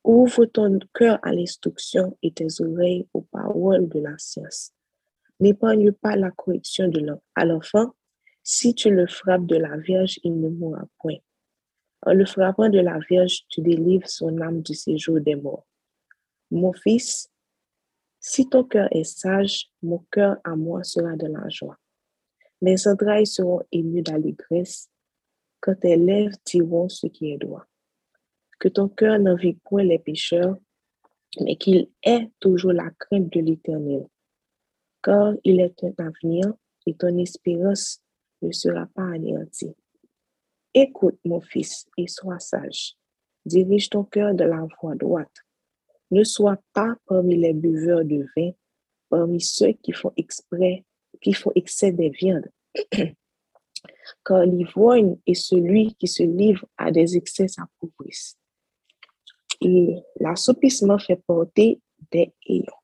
Ouvre 0.02 0.46
ton 0.46 0.78
cœur 0.94 1.18
à 1.22 1.32
l'instruction 1.32 2.16
et 2.22 2.32
tes 2.32 2.46
oreilles 2.60 3.06
aux 3.12 3.20
paroles 3.20 3.86
de 3.88 4.00
la 4.00 4.16
science. 4.16 4.72
N'épargne 5.40 5.92
pas 5.92 6.16
la 6.16 6.30
correction 6.30 6.88
de 6.88 7.00
l'enfant. 7.36 7.94
Si 8.42 8.74
tu 8.74 8.90
le 8.90 9.06
frappes 9.06 9.44
de 9.44 9.56
la 9.56 9.76
Vierge, 9.76 10.18
il 10.24 10.40
ne 10.40 10.48
mourra 10.48 10.86
point. 10.98 11.18
En 12.02 12.14
le 12.14 12.24
frappant 12.24 12.70
de 12.70 12.78
la 12.78 12.98
Vierge, 13.10 13.42
tu 13.48 13.60
délivres 13.60 14.08
son 14.08 14.40
âme 14.40 14.62
du 14.62 14.74
séjour 14.74 15.20
des 15.20 15.34
morts. 15.34 15.66
Mon 16.50 16.72
fils, 16.72 17.30
si 18.18 18.48
ton 18.48 18.64
cœur 18.64 18.88
est 18.92 19.04
sage, 19.04 19.70
mon 19.82 19.98
cœur 20.10 20.38
à 20.44 20.56
moi 20.56 20.82
sera 20.82 21.14
de 21.16 21.26
la 21.26 21.46
joie. 21.50 21.76
Mes 22.62 22.86
entrailles 22.86 23.26
seront 23.26 23.62
émues 23.70 24.02
d'allégresse 24.02 24.90
quand 25.60 25.74
tes 25.74 25.96
lèvres 25.96 26.36
diront 26.46 26.88
ce 26.88 27.06
qui 27.06 27.32
est 27.32 27.38
droit 27.38 27.66
que 28.60 28.68
ton 28.68 28.88
cœur 28.88 29.18
n'envie 29.18 29.54
point 29.54 29.82
les 29.82 29.98
pécheurs, 29.98 30.56
mais 31.40 31.56
qu'il 31.56 31.88
ait 32.02 32.30
toujours 32.38 32.72
la 32.72 32.90
crainte 32.90 33.32
de 33.32 33.40
l'Éternel. 33.40 34.06
Car 35.02 35.32
il 35.44 35.60
est 35.60 35.82
un 35.82 35.94
avenir 35.98 36.52
et 36.86 36.94
ton 36.94 37.16
espérance 37.18 38.00
ne 38.42 38.52
sera 38.52 38.86
pas 38.94 39.14
anéantie. 39.14 39.74
Écoute, 40.74 41.18
mon 41.24 41.40
fils, 41.40 41.86
et 41.96 42.06
sois 42.06 42.38
sage. 42.38 42.94
Dirige 43.46 43.88
ton 43.88 44.04
cœur 44.04 44.34
de 44.34 44.44
la 44.44 44.66
voie 44.80 44.94
droite. 44.94 45.34
Ne 46.10 46.22
sois 46.22 46.58
pas 46.74 46.94
parmi 47.06 47.36
les 47.36 47.54
buveurs 47.54 48.04
de 48.04 48.26
vin, 48.36 48.50
parmi 49.08 49.40
ceux 49.40 49.72
qui 49.72 49.92
font 49.92 50.12
exprès, 50.16 50.84
qui 51.22 51.32
font 51.32 51.52
excès 51.54 51.92
des 51.92 52.10
viandes. 52.10 52.48
Car 54.24 54.44
l'ivrogne 54.44 55.16
est 55.26 55.34
celui 55.34 55.94
qui 55.94 56.08
se 56.08 56.22
livre 56.22 56.66
à 56.76 56.90
des 56.90 57.16
excès 57.16 57.46
appauvrissent 57.56 58.36
et 59.60 59.96
l'assoupissement 60.18 60.98
fait 60.98 61.16
porter 61.26 61.80
des 62.10 62.32
ayants. 62.46 62.80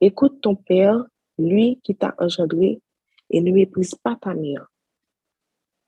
Écoute 0.00 0.40
ton 0.40 0.54
père, 0.54 1.04
lui 1.38 1.80
qui 1.82 1.96
t'a 1.96 2.14
engendré, 2.18 2.80
et 3.30 3.40
ne 3.40 3.50
méprise 3.50 3.94
pas 3.94 4.16
ta 4.16 4.34
mère, 4.34 4.66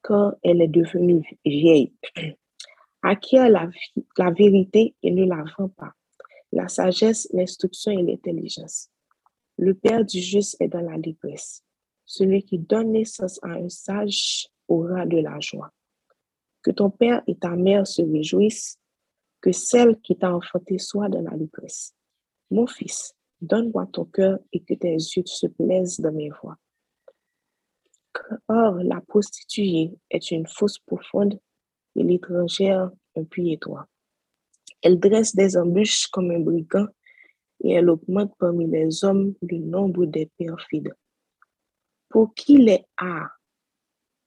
quand 0.03 0.35
elle 0.43 0.62
est 0.62 0.69
devenue 0.69 1.39
vieille. 1.45 1.93
Acquiert 3.03 3.49
la, 3.49 3.71
la 4.19 4.31
vérité 4.31 4.95
et 5.03 5.11
ne 5.11 5.25
la 5.25 5.45
vend 5.57 5.69
pas? 5.69 5.93
La 6.53 6.69
sagesse, 6.69 7.29
l'instruction 7.33 7.93
et 7.93 8.03
l'intelligence. 8.03 8.91
Le 9.57 9.75
père 9.75 10.05
du 10.05 10.21
juste 10.21 10.57
est 10.61 10.69
dans 10.69 10.81
la 10.81 10.99
détresse. 10.99 11.62
Celui 12.05 12.43
qui 12.43 12.59
donne 12.59 12.93
naissance 12.93 13.39
à 13.43 13.50
un 13.50 13.69
sage 13.69 14.49
aura 14.69 15.07
de 15.07 15.19
la 15.19 15.39
joie. 15.41 15.71
Que 16.62 16.73
ton 16.73 16.91
père 16.91 17.23
et 17.27 17.37
ta 17.37 17.50
mère 17.50 17.87
se 17.87 18.03
réjouissent 18.03 18.79
que 19.40 19.52
celle 19.52 20.00
qui 20.00 20.16
t'a 20.16 20.35
enfanté 20.35 20.78
soit 20.78 21.09
dans 21.09 21.23
la 21.23 21.37
détresse. 21.37 21.94
Mon 22.50 22.66
fils, 22.66 23.14
donne-moi 23.40 23.87
ton 23.92 24.04
cœur 24.04 24.38
et 24.52 24.61
que 24.61 24.75
tes 24.75 24.92
yeux 24.92 25.23
se 25.25 25.47
plaisent 25.47 26.00
dans 26.00 26.12
mes 26.12 26.30
voix. 26.42 26.56
Or, 28.49 28.75
la 28.82 29.00
prostituée 29.00 29.92
est 30.11 30.30
une 30.30 30.47
fosse 30.47 30.78
profonde 30.78 31.38
et 31.97 32.02
l'étrangère 32.02 32.90
un 33.16 33.25
puits 33.25 33.52
étroit. 33.52 33.87
Elle 34.82 34.99
dresse 34.99 35.35
des 35.35 35.56
embûches 35.56 36.06
comme 36.09 36.30
un 36.30 36.40
brigand 36.40 36.87
et 37.62 37.73
elle 37.73 37.90
augmente 37.90 38.35
parmi 38.38 38.66
les 38.66 39.04
hommes 39.04 39.35
le 39.42 39.59
nombre 39.59 40.06
des 40.06 40.30
perfides. 40.38 40.94
Pour 42.09 42.35
qui 42.35 42.56
les 42.56 42.85
a, 42.97 43.28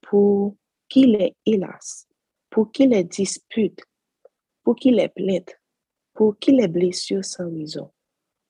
pour 0.01 0.55
qui 0.88 1.05
les 1.05 1.36
hélas, 1.46 2.08
pour 2.50 2.72
qui 2.72 2.88
les 2.88 3.03
dispute, 3.03 3.82
pour 4.63 4.75
qui 4.75 4.91
les 4.91 5.10
plaintes, 5.10 5.60
pour 6.13 6.38
qui 6.39 6.51
les 6.51 6.67
blessures 6.67 7.25
sans 7.25 7.53
raison, 7.53 7.91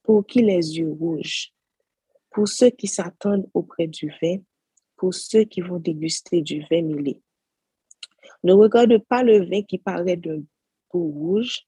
pour 0.04 0.26
qui 0.26 0.42
les 0.42 0.78
yeux 0.78 0.92
rouges, 0.92 1.52
pour 2.30 2.48
ceux 2.48 2.70
qui 2.70 2.88
s'attendent 2.88 3.50
auprès 3.54 3.88
du 3.88 4.14
vin, 4.22 4.38
pour 4.96 5.14
ceux 5.14 5.44
qui 5.44 5.62
vont 5.62 5.80
déguster 5.80 6.42
du 6.42 6.62
vin 6.70 6.82
mêlé. 6.82 7.22
Ne 8.44 8.54
regarde 8.54 8.98
pas 9.00 9.24
le 9.24 9.46
vin 9.46 9.64
qui 9.64 9.78
paraît 9.78 10.18
d'un 10.18 10.42
beau 10.92 11.04
rouge, 11.08 11.66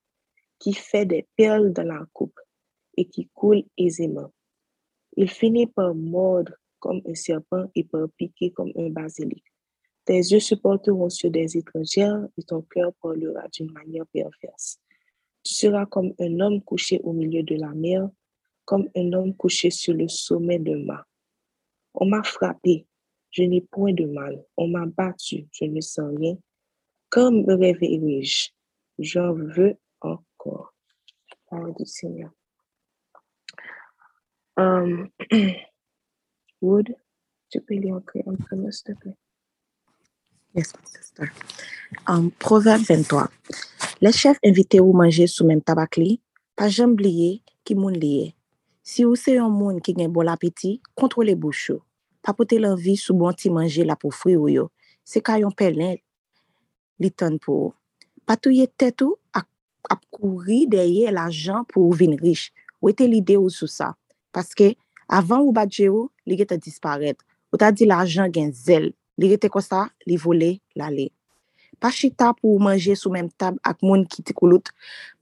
qui 0.59 0.73
fait 0.73 1.05
des 1.05 1.27
perles 1.35 1.73
dans 1.73 1.83
la 1.83 2.05
coupe 2.13 2.39
et 2.97 3.05
qui 3.05 3.29
coule 3.33 3.63
aisément. 3.77 4.31
Il 5.17 5.29
finit 5.29 5.67
par 5.67 5.93
mordre 5.95 6.53
comme 6.79 7.01
un 7.07 7.15
serpent 7.15 7.65
et 7.75 7.83
par 7.83 8.07
piquer 8.17 8.51
comme 8.51 8.71
un 8.77 8.89
basilic. 8.89 9.43
Tes 10.05 10.17
yeux 10.17 10.39
se 10.39 10.53
porteront 10.53 11.09
sur 11.09 11.31
des 11.31 11.57
étrangères 11.57 12.27
et 12.37 12.43
ton 12.43 12.61
cœur 12.61 12.93
parlera 13.01 13.47
d'une 13.47 13.71
manière 13.71 14.05
perverse. 14.07 14.79
Tu 15.43 15.55
seras 15.55 15.87
comme 15.87 16.13
un 16.19 16.39
homme 16.39 16.61
couché 16.61 16.99
au 17.03 17.11
milieu 17.11 17.41
de 17.41 17.55
la 17.55 17.69
mer, 17.69 18.07
comme 18.65 18.87
un 18.95 19.13
homme 19.13 19.35
couché 19.35 19.71
sur 19.71 19.95
le 19.95 20.07
sommet 20.07 20.59
d'un 20.59 20.77
mât. 20.77 21.05
On 21.95 22.05
m'a 22.05 22.21
frappé, 22.23 22.85
je 23.31 23.43
n'ai 23.43 23.61
point 23.61 23.93
de 23.93 24.05
mal. 24.05 24.43
On 24.57 24.67
m'a 24.67 24.85
battu, 24.85 25.47
je 25.51 25.65
ne 25.65 25.81
sens 25.81 26.13
rien. 26.15 26.37
Comme 27.09 27.45
me 27.45 27.55
réveillerai-je? 27.55 28.49
J'en 28.99 29.33
veux 29.33 29.75
encore. 30.01 30.73
Parole 31.49 31.73
du 31.75 31.85
Seigneur. 31.85 32.31
Um, 34.57 35.09
Wood, 36.61 36.95
tu 37.49 37.61
peux 37.61 37.75
lire 37.75 37.95
en 37.95 38.01
premier, 38.01 38.71
s'il 38.71 38.93
te 38.93 38.99
plaît? 38.99 39.17
Yes, 40.55 40.71
my 40.73 40.85
sister. 40.85 41.31
Um, 42.07 42.31
Proverbe 42.31 42.83
23. 42.83 43.29
Le 44.01 44.11
chef 44.11 44.37
invite 44.41 44.79
ou 44.79 44.93
manje 44.95 45.27
sou 45.27 45.43
men 45.47 45.59
tabak 45.59 45.97
li, 45.99 46.21
pa 46.55 46.69
jem 46.71 46.93
bliye 46.95 47.41
ki 47.67 47.75
moun 47.75 47.97
liye. 47.99 48.29
Si 48.87 49.03
ou 49.03 49.19
se 49.19 49.35
yon 49.35 49.51
moun 49.51 49.81
ki 49.83 49.97
gen 49.97 50.13
bol 50.15 50.31
apeti, 50.31 50.77
kontrole 50.95 51.35
bouchou. 51.35 51.83
Papote 52.23 52.55
l'envi 52.61 52.95
sou 52.95 53.19
bon 53.19 53.35
ti 53.35 53.51
manje 53.51 53.83
la 53.83 53.99
pou 53.99 54.15
fri 54.15 54.37
ou 54.39 54.47
yo. 54.47 54.69
Se 55.03 55.19
ka 55.19 55.35
yon 55.41 55.51
pelen 55.51 55.99
li 57.03 57.11
ton 57.11 57.35
pou 57.41 57.67
ou. 57.67 57.75
Patouye 58.23 58.69
tet 58.79 59.03
ou 59.03 59.19
ak, 59.35 59.49
ap 59.91 60.07
kouri 60.07 60.63
deye 60.71 61.11
la 61.11 61.27
jan 61.27 61.67
pou 61.67 61.89
ou 61.89 61.99
vin 61.99 62.15
rich. 62.23 62.53
Ou 62.79 62.95
ete 62.95 63.11
lide 63.11 63.35
ou 63.35 63.51
sou 63.51 63.67
sa. 63.67 63.91
Paske 64.31 64.77
avan 65.11 65.43
ou 65.43 65.51
badje 65.51 65.91
ou, 65.91 66.07
li 66.23 66.39
ge 66.39 66.47
te 66.47 66.55
disparet. 66.55 67.19
Ou 67.51 67.59
ta 67.59 67.75
di 67.75 67.91
la 67.91 68.05
jan 68.07 68.31
gen 68.31 68.55
zel. 68.55 68.93
Li 69.19 69.29
rete 69.31 69.49
kosa, 69.51 69.85
li 70.07 70.17
vole, 70.19 70.57
lale. 70.75 71.09
Pa 71.79 71.91
chita 71.91 72.31
pou 72.35 72.59
manje 72.63 72.95
sou 72.99 73.11
menm 73.13 73.29
tab 73.39 73.57
ak 73.63 73.83
moun 73.83 74.05
ki 74.07 74.23
te 74.23 74.35
koulout, 74.35 74.71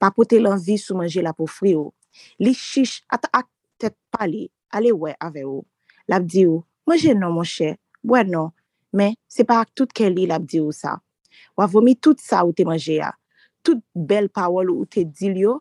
pa 0.02 0.12
pote 0.14 0.38
lanvi 0.42 0.78
sou 0.82 0.98
manje 0.98 1.22
la 1.26 1.34
pou 1.34 1.50
fri 1.50 1.74
ou. 1.78 1.94
Li 2.42 2.54
chish 2.58 3.02
ata 3.14 3.30
ak 3.34 3.50
tet 3.82 3.96
pali, 4.14 4.48
ale 4.74 4.94
we 4.94 5.14
ave 5.22 5.46
ou. 5.46 5.64
Lap 6.10 6.26
di 6.30 6.46
ou, 6.50 6.64
manje 6.90 7.14
non 7.18 7.34
mon 7.34 7.48
chè, 7.48 7.74
bwen 8.06 8.30
non, 8.34 8.54
men 8.94 9.18
se 9.30 9.46
pa 9.48 9.62
ak 9.64 9.74
tout 9.78 9.94
ke 9.94 10.10
li 10.14 10.28
lap 10.30 10.46
di 10.46 10.62
ou 10.62 10.74
sa. 10.76 11.00
Ou 11.58 11.66
avomi 11.66 11.96
tout 11.96 12.22
sa 12.22 12.44
ou 12.46 12.54
te 12.54 12.66
manje 12.68 13.00
ya. 13.00 13.14
Tout 13.66 13.82
bel 13.96 14.30
pawol 14.30 14.74
ou 14.74 14.86
te 14.90 15.06
dil 15.06 15.40
yo, 15.42 15.58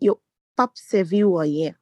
yo 0.00 0.16
pap 0.56 0.76
sevi 0.78 1.24
ou 1.24 1.40
anyen. 1.42 1.76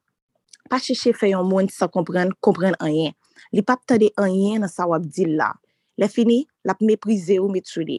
Pa 0.69 0.79
chiche 0.83 1.13
fe 1.15 1.31
yon 1.31 1.47
moun 1.47 1.67
sa 1.71 1.87
kompren, 1.91 2.31
kompren 2.43 2.75
anyen. 2.83 3.15
Li 3.55 3.63
pap 3.65 3.85
tade 3.87 4.11
anyen 4.19 4.65
nan 4.65 4.71
sa 4.71 4.87
wap 4.89 5.05
dil 5.07 5.37
la. 5.39 5.53
Le 5.99 6.07
fini, 6.07 6.47
la 6.63 6.77
meprize 6.79 7.35
ou 7.41 7.51
met 7.51 7.67
sou 7.67 7.83
li. 7.83 7.97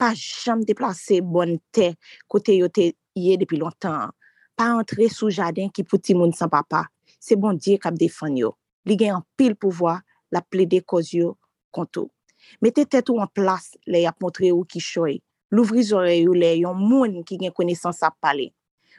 Pa 0.00 0.14
jam 0.16 0.62
deplase 0.64 1.18
bon 1.20 1.58
te 1.68 1.90
kote 2.32 2.54
yo 2.56 2.70
te 2.72 2.94
ye 3.12 3.34
depi 3.36 3.58
lontan. 3.60 4.14
Pa 4.56 4.70
antre 4.72 5.10
sou 5.12 5.28
jaden 5.28 5.68
ki 5.68 5.84
pou 5.84 6.00
ti 6.00 6.16
moun 6.16 6.32
san 6.32 6.48
papa. 6.48 6.86
Se 7.20 7.36
bon 7.36 7.58
diye 7.60 7.76
kap 7.82 7.98
defan 8.00 8.38
yo. 8.40 8.54
Li 8.88 8.96
gen 8.96 9.18
an 9.18 9.26
pil 9.36 9.52
pouvoi 9.52 9.98
la 10.32 10.40
ple 10.40 10.64
de 10.64 10.80
koz 10.80 11.12
yo 11.12 11.34
kontou. 11.76 12.08
Mete 12.64 12.86
tet 12.88 13.12
ou 13.12 13.20
an 13.20 13.28
plas 13.28 13.74
le 13.84 14.00
yap 14.06 14.16
montre 14.24 14.48
ou 14.54 14.64
ki 14.64 14.80
choy. 14.80 15.18
Louvri 15.52 15.84
zore 15.84 16.16
yo 16.16 16.32
le 16.32 16.54
yon 16.62 16.80
moun 16.80 17.20
ki 17.26 17.36
gen 17.42 17.52
konesan 17.52 17.92
sa 17.92 18.14
pale. 18.16 18.48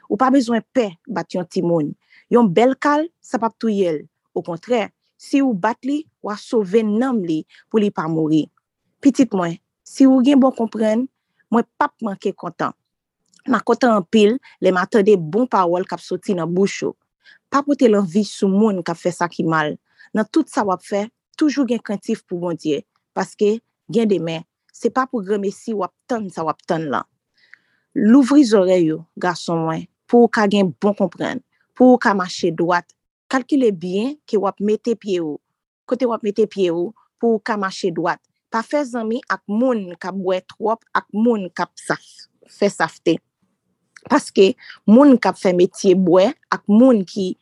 Ou 0.06 0.14
pa 0.20 0.30
bezwen 0.30 0.62
pe 0.70 0.92
bat 1.10 1.34
yon 1.34 1.50
ti 1.50 1.64
moun. 1.66 1.90
Yon 2.30 2.46
bel 2.54 2.76
kal, 2.78 3.08
sa 3.18 3.42
pap 3.42 3.58
tou 3.58 3.72
yel. 3.72 4.04
Ou 4.30 4.46
kontre, 4.46 4.86
si 5.18 5.42
ou 5.42 5.52
bat 5.52 5.76
li, 5.84 6.04
ou 6.22 6.30
a 6.32 6.38
sove 6.40 6.84
nanm 6.86 7.24
li 7.26 7.42
pou 7.68 7.82
li 7.82 7.90
pa 7.94 8.06
mouri. 8.08 8.46
Pitit 9.02 9.34
mwen, 9.36 9.58
si 9.84 10.06
ou 10.06 10.22
gen 10.24 10.40
bon 10.40 10.54
kompren, 10.54 11.04
mwen 11.52 11.66
pap 11.80 11.92
manke 12.06 12.32
kontan. 12.38 12.72
Ma 13.48 13.60
kontan 13.64 13.96
an 13.96 14.04
pil, 14.04 14.36
le 14.60 14.72
ma 14.74 14.86
tade 14.86 15.16
bon 15.18 15.48
pawol 15.50 15.86
kap 15.88 16.02
soti 16.04 16.36
nan 16.36 16.50
boucho. 16.54 16.94
Papote 17.48 17.88
lor 17.88 18.04
vi 18.04 18.24
sou 18.28 18.50
moun 18.52 18.82
kap 18.84 18.98
fe 19.00 19.12
sa 19.14 19.28
ki 19.32 19.46
mal. 19.48 19.76
Nan 20.14 20.28
tout 20.32 20.48
sa 20.52 20.64
wap 20.68 20.84
fe, 20.84 21.06
toujou 21.38 21.66
gen 21.68 21.80
kantif 21.84 22.24
pou 22.28 22.40
bondye. 22.42 22.82
Paske 23.16 23.58
gen 23.92 24.10
demen, 24.10 24.44
se 24.72 24.92
pa 24.92 25.06
pou 25.08 25.24
gremesi 25.24 25.74
wap 25.76 25.94
ton 26.10 26.28
sa 26.32 26.44
wap 26.44 26.60
ton 26.68 26.84
lan. 26.92 27.08
Louvri 27.96 28.44
zore 28.46 28.76
yo, 28.82 29.00
gason 29.16 29.64
mwen, 29.64 29.86
pou 30.06 30.26
ou 30.26 30.32
ka 30.32 30.44
gen 30.50 30.74
bon 30.82 30.96
kompren, 30.98 31.40
pou 31.74 31.94
ou 31.94 32.02
ka 32.02 32.12
mache 32.16 32.52
doat, 32.54 32.84
Kalkile 33.28 33.68
byen 33.76 34.16
ki 34.28 34.40
wap 34.40 34.60
mette 34.64 34.94
pye 35.00 35.20
ou. 35.20 35.36
Kote 35.88 36.08
wap 36.08 36.24
mette 36.24 36.46
pye 36.48 36.70
ou 36.72 36.94
pou 37.20 37.40
ka 37.44 37.58
mache 37.60 37.92
dwat. 37.94 38.20
Pa 38.48 38.62
fe 38.64 38.80
zami 38.88 39.20
ak 39.28 39.42
moun 39.44 39.90
kap 40.00 40.16
bwe 40.16 40.40
trop 40.48 40.80
ak 40.96 41.04
moun 41.12 41.50
kap 41.52 41.68
saf, 41.76 42.04
fe 42.48 42.70
safte. 42.72 43.18
Paske 44.08 44.54
moun 44.88 45.18
kap 45.20 45.36
fe 45.36 45.52
metye 45.52 45.92
bwe 45.92 46.30
ak 46.54 46.64
moun 46.70 47.02
ki 47.04 47.34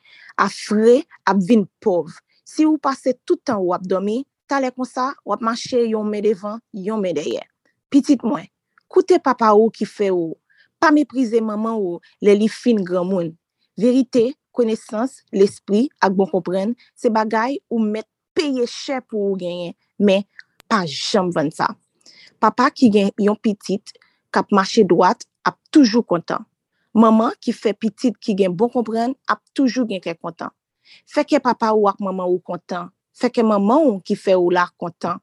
afre 0.42 1.04
ap 1.22 1.38
vin 1.46 1.62
pov. 1.78 2.10
Si 2.42 2.66
ou 2.66 2.80
pase 2.82 3.14
toutan 3.26 3.62
wap 3.62 3.86
domi, 3.86 4.24
tale 4.50 4.72
kon 4.74 4.88
sa 4.88 5.12
wap 5.26 5.42
mache 5.44 5.84
yon 5.86 6.10
me 6.10 6.18
devan, 6.24 6.58
yon 6.74 6.98
me 7.02 7.12
deye. 7.14 7.44
Pitit 7.90 8.22
mwen, 8.26 8.48
koute 8.90 9.20
papa 9.22 9.52
ou 9.54 9.70
ki 9.70 9.86
fe 9.86 10.10
ou. 10.10 10.34
Pa 10.82 10.90
meprize 10.90 11.38
maman 11.42 11.78
ou 11.78 12.00
le 12.22 12.34
li 12.34 12.50
fin 12.50 12.82
gran 12.82 13.06
moun. 13.06 13.30
Verite, 13.78 14.32
konesans, 14.56 15.20
l'esprit 15.36 15.92
ak 16.00 16.16
bon 16.16 16.28
kompren, 16.30 16.74
se 16.96 17.12
bagay 17.12 17.58
ou 17.70 17.80
met 17.82 18.06
peye 18.36 18.66
chè 18.70 19.00
pou 19.04 19.32
ou 19.32 19.38
genyen, 19.40 19.76
men 19.98 20.24
pa 20.70 20.82
jam 20.88 21.30
ven 21.34 21.52
sa. 21.54 21.72
Papa 22.42 22.68
ki 22.72 22.90
gen 22.92 23.12
yon 23.22 23.38
pitit, 23.40 23.94
kap 24.34 24.52
mache 24.52 24.84
doat, 24.88 25.24
ap 25.46 25.56
toujou 25.72 26.04
kontan. 26.04 26.44
Maman 26.96 27.34
ki 27.44 27.52
fe 27.52 27.74
pitit 27.76 28.16
ki 28.20 28.34
gen 28.36 28.54
bon 28.56 28.72
kompren, 28.72 29.14
ap 29.28 29.42
toujou 29.56 29.88
gen 29.88 30.02
kè 30.04 30.16
kontan. 30.16 30.52
Feke 31.08 31.40
papa 31.42 31.72
ou 31.76 31.88
ak 31.90 32.00
maman 32.00 32.28
ou 32.28 32.40
kontan, 32.40 32.90
feke 33.16 33.44
maman 33.44 33.84
ou 33.84 34.00
ki 34.04 34.16
fe 34.18 34.36
ou 34.36 34.52
la 34.54 34.66
kontan. 34.80 35.20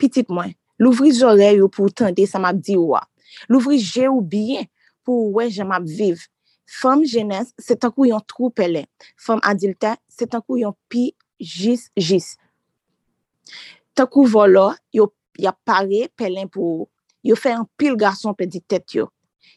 Pitit 0.00 0.28
mwen, 0.32 0.52
louvri 0.80 1.12
zorey 1.16 1.60
ou 1.62 1.72
pou 1.72 1.92
tende 1.92 2.26
sa 2.28 2.40
map 2.42 2.58
di 2.60 2.76
ou 2.80 2.96
a. 2.98 3.04
Louvri 3.48 3.78
je 3.80 4.08
ou 4.10 4.20
biyen 4.20 4.68
pou 5.04 5.32
wè 5.36 5.48
jem 5.52 5.72
ap 5.74 5.86
viv. 5.88 6.24
Fom 6.66 7.04
jenes, 7.04 7.52
se 7.60 7.76
tankou 7.76 8.08
yon 8.08 8.22
trou 8.28 8.50
pele. 8.50 8.86
Fom 9.20 9.42
adilte, 9.44 9.94
se 10.08 10.26
tankou 10.30 10.58
yon 10.60 10.74
pi 10.88 11.10
jis 11.38 11.90
jis. 11.96 12.34
Tankou 13.94 14.26
volo, 14.26 14.70
yo 14.92 15.10
pare 15.66 16.08
pelen 16.16 16.48
pou 16.50 16.88
yo 17.24 17.36
fe 17.36 17.52
an 17.56 17.66
pil 17.78 17.98
gason 18.00 18.36
pe 18.36 18.48
di 18.50 18.60
tet 18.60 18.96
yo. 18.96 19.08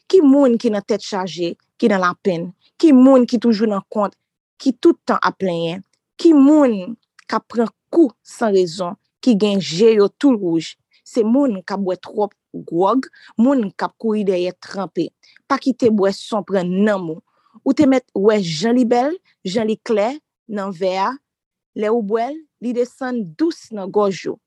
Ki 0.08 0.20
moun 0.24 0.56
ki 0.60 0.70
nan 0.72 0.84
tet 0.84 1.04
chaje, 1.04 1.54
ki 1.80 1.90
nan 1.90 2.02
la 2.04 2.14
pen. 2.24 2.50
Ki 2.80 2.92
moun 2.96 3.26
ki 3.28 3.40
toujou 3.42 3.68
nan 3.68 3.84
kont, 3.92 4.14
ki 4.60 4.74
toutan 4.80 5.20
aplenyen. 5.24 5.82
Ki 6.18 6.32
moun 6.34 6.96
ka 7.28 7.40
pren 7.40 7.68
kou 7.92 8.12
san 8.24 8.54
rezon, 8.54 8.96
ki 9.24 9.36
genje 9.40 9.94
yo 9.96 10.08
tout 10.08 10.36
rouge. 10.36 10.76
se 11.08 11.24
moun 11.24 11.62
kap 11.66 11.80
bwe 11.84 11.96
trop 12.04 12.34
grog, 12.68 13.08
moun 13.40 13.68
kap 13.80 13.96
kouri 14.00 14.26
deye 14.28 14.52
trempe. 14.60 15.08
Pa 15.48 15.58
ki 15.62 15.74
te 15.76 15.90
bwe 15.94 16.12
son 16.16 16.44
pren 16.46 16.68
nan 16.68 17.00
moun. 17.06 17.22
Ou 17.64 17.74
te 17.76 17.86
met 17.90 18.04
wè 18.16 18.38
jan 18.42 18.76
li 18.76 18.84
bel, 18.88 19.16
jan 19.46 19.68
li 19.68 19.78
kle, 19.86 20.12
nan 20.48 20.72
vea, 20.74 21.10
le 21.78 21.90
ou 21.92 22.04
bwel, 22.04 22.36
li 22.64 22.74
desen 22.76 23.22
dous 23.38 23.68
nan 23.74 23.90
gojou. 23.92 24.38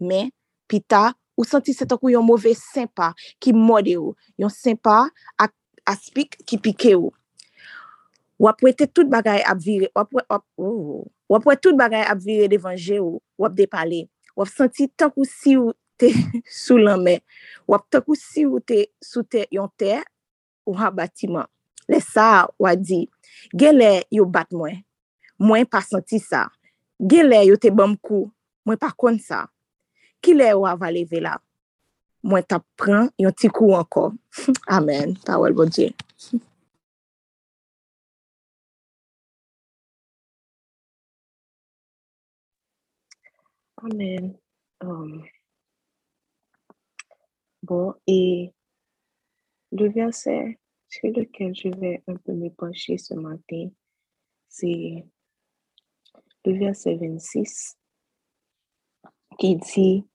Men, 0.00 0.30
pita, 0.70 1.10
ou 1.36 1.46
santi 1.48 1.74
se 1.76 1.86
takou 1.88 2.12
yon 2.12 2.26
mouve 2.26 2.52
sempa 2.58 3.12
ki 3.42 3.54
mwode 3.56 3.96
ou. 4.00 4.16
Yon 4.40 4.52
sempa 4.52 5.04
ak, 5.40 5.54
aspik 5.86 6.38
ki 6.48 6.58
pike 6.62 6.96
ou. 6.98 7.12
Wap 8.42 8.60
wè 8.64 8.74
te 8.76 8.88
tout 8.90 9.08
bagay 9.08 9.40
ap 9.48 9.60
vire, 9.62 9.88
wap 9.96 10.12
wè, 10.12 10.24
wap, 10.28 10.44
wap 11.32 11.48
wè 11.48 11.56
tout 11.60 11.76
bagay 11.78 12.04
ap 12.04 12.20
vire 12.24 12.50
devanje 12.52 12.98
ou, 13.00 13.22
wap 13.40 13.56
depale. 13.56 14.04
Wap 14.36 14.50
santi 14.52 14.90
takou 14.92 15.24
si 15.28 15.56
ou 15.56 15.72
te 16.00 16.12
sou 16.64 16.78
lanme. 16.80 17.18
Wap 17.68 17.86
takou 17.92 18.18
si 18.18 18.46
ou 18.48 18.60
te 18.60 18.86
sou 19.02 19.24
te 19.24 19.46
yon 19.54 19.70
ter 19.80 20.04
ou 20.66 20.76
ha 20.78 20.90
batiman. 20.94 21.48
Le 21.90 22.00
sa 22.02 22.46
wadi, 22.58 23.04
gele 23.54 24.04
yo 24.10 24.26
bat 24.26 24.50
mwen, 24.54 24.80
mwen 25.38 25.68
pa 25.70 25.82
santi 25.86 26.18
sa. 26.22 26.48
Gele 26.98 27.44
yo 27.46 27.58
te 27.60 27.70
bom 27.70 27.94
kou, 28.00 28.30
mwen 28.66 28.80
pa 28.80 28.90
kon 28.96 29.20
sa. 29.22 29.44
Ki 30.20 30.32
Kile 30.32 30.48
yo 30.50 30.64
avaleve 30.66 31.20
la, 31.22 31.36
mwen 32.26 32.44
tap 32.48 32.64
pran 32.80 33.10
yon 33.20 33.34
ti 33.36 33.48
kou 33.52 33.76
anko. 33.78 34.08
Amen. 34.76 35.14
Tawel 35.26 35.54
bodje. 35.54 35.92
Amen. 43.84 44.34
Um. 44.80 45.35
Bon, 47.66 47.94
et 48.06 48.52
Le 49.72 49.88
verset 49.88 50.58
sur 50.88 51.10
lequel 51.10 51.54
je 51.54 51.68
vais 51.68 52.02
un 52.06 52.14
peu 52.16 52.32
me 52.32 52.48
pencher 52.50 52.96
ce 52.96 53.14
matin, 53.14 53.68
c'est 54.48 55.04
le 56.44 56.58
verset 56.58 56.96
26 56.96 57.76
qui 59.38 59.56
dit, 59.56 60.06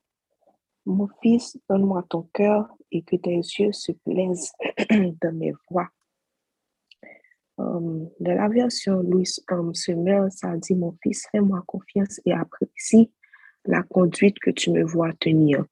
Mon 0.85 1.07
fils, 1.21 1.57
donne-moi 1.69 2.03
ton 2.09 2.23
cœur 2.33 2.67
et 2.91 3.03
que 3.03 3.15
tes 3.17 3.35
yeux 3.35 3.73
se 3.73 3.91
plaisent 3.91 4.53
dans 5.21 5.33
mes 5.33 5.53
voix. 5.69 5.89
Um, 7.57 8.09
dans 8.19 8.33
la 8.33 8.47
version 8.47 9.01
Louis 9.03 9.29
um, 9.49 9.75
Semer, 9.75 10.27
ça 10.31 10.55
dit, 10.57 10.75
Mon 10.75 10.97
fils, 11.03 11.27
fais-moi 11.31 11.63
confiance 11.67 12.19
et 12.25 12.33
apprécie 12.33 13.11
la 13.65 13.83
conduite 13.83 14.39
que 14.39 14.49
tu 14.49 14.71
me 14.71 14.83
vois 14.83 15.13
tenir. 15.13 15.65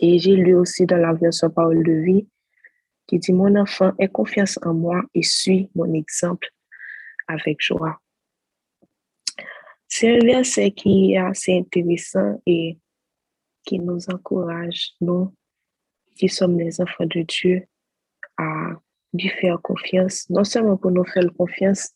Et 0.00 0.18
j'ai 0.18 0.34
lu 0.34 0.54
aussi 0.54 0.86
dans 0.86 0.96
la 0.96 1.12
version 1.12 1.50
Parole 1.50 1.84
de 1.84 1.92
vie, 1.92 2.26
qui 3.06 3.18
dit, 3.18 3.32
mon 3.32 3.54
enfant, 3.56 3.92
aie 3.98 4.08
confiance 4.08 4.58
en 4.62 4.74
moi 4.74 5.02
et 5.14 5.22
suis 5.22 5.70
mon 5.74 5.92
exemple 5.94 6.48
avec 7.28 7.60
joie. 7.60 8.00
C'est 9.86 10.16
un 10.16 10.24
verset 10.24 10.70
qui 10.70 11.12
est 11.12 11.18
assez 11.18 11.58
intéressant 11.58 12.40
et 12.46 12.78
qui 13.64 13.78
nous 13.78 14.08
encourage, 14.08 14.92
nous 15.00 15.34
qui 16.16 16.28
sommes 16.28 16.58
les 16.58 16.80
enfants 16.80 17.06
de 17.06 17.22
Dieu, 17.22 17.66
à 18.36 18.72
lui 19.12 19.28
faire 19.28 19.60
confiance, 19.62 20.28
non 20.30 20.44
seulement 20.44 20.76
pour 20.76 20.90
nous 20.90 21.04
faire 21.04 21.24
confiance, 21.36 21.90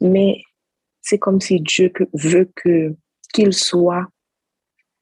mais 0.00 0.42
c'est 1.00 1.18
comme 1.18 1.40
si 1.40 1.60
Dieu 1.60 1.92
veut 2.14 2.50
que 2.54 2.94
qu'il 3.32 3.52
soit 3.52 4.06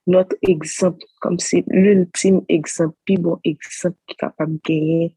notre 0.07 0.37
exemple, 0.43 1.05
comme 1.21 1.39
si 1.39 1.65
l'ultime 1.67 2.43
exemple, 2.49 2.97
puis 3.05 3.17
bon 3.17 3.39
exemple 3.45 3.97
qui 4.07 4.13
est 4.15 4.17
capable 4.17 4.55
de 4.55 4.61
gagner 4.65 5.17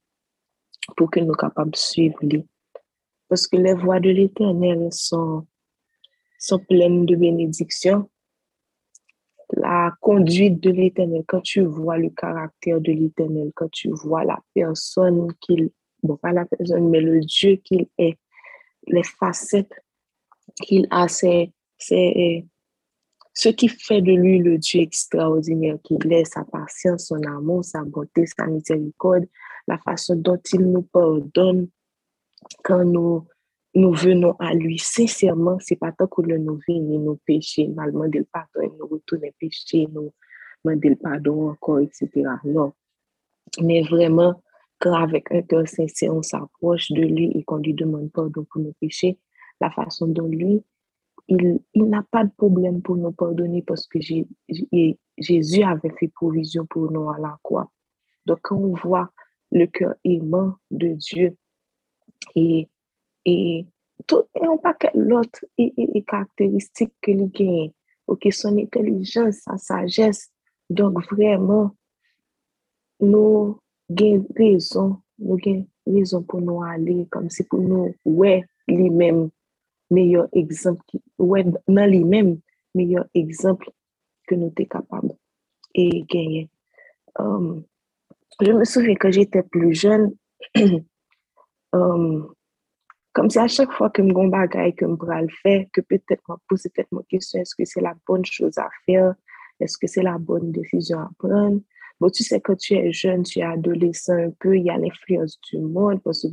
pour 0.98 1.12
que 1.12 1.20
nous 1.20 1.34
capables 1.34 1.72
de 1.72 1.78
suivre 1.78 2.18
lui. 2.22 2.46
Parce 3.28 3.48
que 3.48 3.58
les 3.58 3.76
voies 3.76 4.00
de 4.00 4.10
l'éternel 4.10 4.88
sont, 4.92 5.46
sont 6.40 6.60
pleines 6.60 7.06
de 7.06 7.16
bénédictions. 7.16 8.10
La 9.54 9.94
conduite 10.02 10.60
de 10.60 10.72
l'éternel, 10.72 11.24
quand 11.28 11.42
tu 11.42 11.62
vois 11.62 11.98
le 11.98 12.10
caractère 12.10 12.82
de 12.82 12.92
l'éternel, 12.92 13.52
quand 13.56 13.70
tu 13.72 13.90
vois 13.90 14.24
la 14.24 14.40
personne 14.54 15.32
qu'il, 15.42 15.70
bon, 16.02 16.18
pas 16.18 16.32
la 16.32 16.46
personne, 16.46 16.90
mais 16.90 17.02
le 17.02 17.20
Dieu 17.20 17.58
qu'il 17.58 17.88
est, 17.98 18.18
les 18.88 19.04
facettes 19.04 19.84
qu'il 20.62 20.88
a, 20.90 21.08
c'est 21.08 21.52
ce 23.42 23.48
qui 23.48 23.70
fait 23.70 24.02
de 24.02 24.12
lui 24.12 24.40
le 24.40 24.58
Dieu 24.58 24.82
extraordinaire 24.82 25.78
qu'il 25.82 26.12
est, 26.12 26.26
sa 26.26 26.44
patience, 26.44 27.06
son 27.08 27.24
amour, 27.24 27.64
sa 27.64 27.86
bonté, 27.86 28.26
sa 28.26 28.46
miséricorde, 28.48 29.26
la 29.66 29.78
façon 29.78 30.18
dont 30.18 30.42
il 30.52 30.60
nous 30.60 30.82
pardonne 30.82 31.70
quand 32.66 32.84
nous, 32.84 33.26
nous 33.76 33.94
venons 33.94 34.36
à 34.40 34.54
lui. 34.54 34.78
Sincèrement, 34.78 35.58
c'est 35.62 35.78
pas 35.78 35.94
tant 35.94 36.08
que 36.08 36.22
nous 36.22 36.60
ni 36.68 36.98
nos 36.98 37.16
péchés, 37.16 37.70
mal 37.70 37.94
demander 37.94 38.20
le 38.20 38.26
pardon, 38.26 38.76
nous 38.78 38.88
retourner 38.88 39.34
péché, 39.40 39.88
nous 39.90 40.12
demander 40.66 40.90
le 40.90 40.96
pardon 40.98 41.52
encore, 41.52 41.80
etc. 41.80 42.10
Non. 42.44 42.74
Mais 43.62 43.84
vraiment, 43.84 44.44
quand 44.80 44.96
avec 44.96 45.32
un 45.32 45.44
cœur 45.44 45.66
sincère, 45.66 46.14
on 46.14 46.24
s'approche 46.24 46.92
de 46.92 47.04
lui 47.04 47.32
et 47.36 47.44
qu'on 47.46 47.60
lui 47.60 47.74
demande 47.74 48.12
pardon 48.12 48.46
pour 48.52 48.62
nos 48.62 48.74
péchés, 48.82 49.18
la 49.62 49.72
façon 49.72 50.08
dont 50.08 50.28
lui, 50.28 50.62
il, 51.30 51.60
n'a 51.76 52.04
pas 52.10 52.24
de 52.24 52.32
problème 52.36 52.82
pour 52.82 52.98
nous 52.98 53.12
pardonner 53.12 53.62
parce 53.62 53.88
que 53.88 54.00
Jésus 54.02 55.64
avait 55.64 55.94
fait 56.00 56.08
provision 56.08 56.66
pour 56.66 56.92
nous 56.92 57.10
à 57.10 57.20
la 57.20 57.38
croix. 57.44 57.72
Donc, 58.26 58.40
quand 58.42 58.58
on 58.58 58.74
voit 58.74 59.12
le 59.52 59.68
cœur 59.68 59.96
aimant 60.04 60.56
de 60.72 60.90
Dieu 60.90 61.38
et, 62.36 62.68
et, 63.26 63.66
tout, 64.08 64.24
et 64.36 64.48
on 64.48 64.58
pas 64.58 64.76
l'autre 64.96 65.46
et, 65.58 65.74
et, 65.78 66.04
caractéristique 66.04 66.94
que 67.02 67.12
lui 67.12 67.28
gagne, 67.28 67.72
ok, 68.08 68.28
son 68.32 68.58
intelligence, 68.58 69.36
sa 69.46 69.58
sagesse. 69.58 70.32
Donc, 70.70 71.00
vraiment, 71.12 71.76
nous 73.00 73.60
avons 73.90 74.28
raison, 74.36 75.02
nous 75.20 75.38
raison 75.86 76.24
pour 76.24 76.42
nous 76.42 76.64
aller, 76.64 77.08
comme 77.12 77.30
si 77.30 77.44
pour 77.44 77.60
nous, 77.60 77.94
ouais, 78.06 78.44
lui-même, 78.68 79.30
meilleur 79.90 80.28
exemple, 80.34 80.84
ouais, 81.18 81.46
dans 81.68 81.90
lui-même, 81.90 82.40
meilleur 82.76 83.06
exemple 83.14 83.70
que 84.28 84.36
nous 84.36 84.54
sommes 84.56 84.68
capables 84.68 85.16
et 85.74 86.04
gagner. 86.04 86.50
Um, 87.18 87.64
je 88.42 88.52
me 88.52 88.64
souviens 88.64 88.96
quand 88.96 89.12
j'étais 89.12 89.44
plus 89.44 89.74
jeune, 89.74 90.14
um, 91.74 92.34
comme 93.14 93.30
si 93.30 93.40
à 93.40 93.48
chaque 93.48 93.72
fois 93.74 93.90
que 93.90 94.02
je 94.02 94.08
me 94.08 94.30
bagaille 94.30 94.76
que 94.76 94.86
je 94.86 95.22
le 95.22 95.28
faire, 95.42 95.66
que 95.74 95.82
peut-être 95.82 96.24
je 96.28 96.34
pose 96.48 96.64
peut-être 96.64 96.92
ma 96.92 97.02
question, 97.10 97.42
est-ce 97.42 97.56
que 97.56 97.66
c'est 97.66 97.82
la 97.82 97.96
bonne 98.08 98.26
chose 98.26 98.58
à 98.58 98.70
faire? 98.86 99.16
Est-ce 99.60 99.78
que 99.78 99.88
c'est 99.88 100.04
la 100.04 100.18
bonne 100.18 100.52
décision 100.52 101.00
à 101.00 101.10
prendre? 101.18 101.60
Bon, 102.00 102.10
tu 102.10 102.24
sais, 102.24 102.40
quand 102.40 102.56
tu 102.56 102.76
es 102.76 102.94
jeune, 102.94 103.24
tu 103.24 103.40
es 103.40 103.44
adolescent 103.44 104.14
un 104.14 104.32
peu, 104.40 104.58
il 104.58 104.64
y 104.64 104.70
a 104.70 104.78
l'influence 104.78 105.38
du 105.52 105.60
monde, 105.60 106.02
parce 106.02 106.26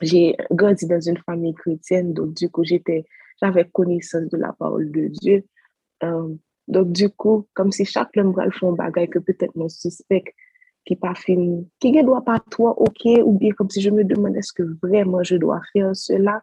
j'ai 0.00 0.36
grandi 0.50 0.86
dans 0.86 1.00
une 1.00 1.18
famille 1.18 1.54
chrétienne, 1.54 2.12
donc 2.12 2.34
du 2.34 2.48
coup, 2.50 2.64
j'étais, 2.64 3.04
j'avais 3.40 3.64
connaissance 3.64 4.28
de 4.28 4.36
la 4.36 4.52
parole 4.52 4.90
de 4.90 5.08
Dieu. 5.08 5.44
Um, 6.02 6.38
donc, 6.68 6.92
du 6.92 7.08
coup, 7.10 7.46
comme 7.54 7.72
si 7.72 7.84
chaque 7.84 8.16
homme 8.16 8.32
va 8.32 8.50
faire 8.50 8.68
un 8.68 8.72
bagage 8.72 9.08
que 9.08 9.18
peut-être 9.18 9.56
mon 9.56 9.68
suspect 9.68 10.24
qui 10.84 10.96
pas 10.96 11.14
fini, 11.14 11.68
qui 11.80 11.92
ne 11.92 12.02
doit 12.02 12.24
pas 12.24 12.40
toi, 12.50 12.78
ok, 12.80 13.20
ou 13.24 13.32
bien 13.32 13.52
comme 13.52 13.68
si 13.68 13.80
je 13.80 13.90
me 13.90 14.04
demande 14.04 14.36
est-ce 14.36 14.52
que 14.52 14.62
vraiment 14.82 15.22
je 15.22 15.36
dois 15.36 15.60
faire 15.72 15.94
cela? 15.94 16.42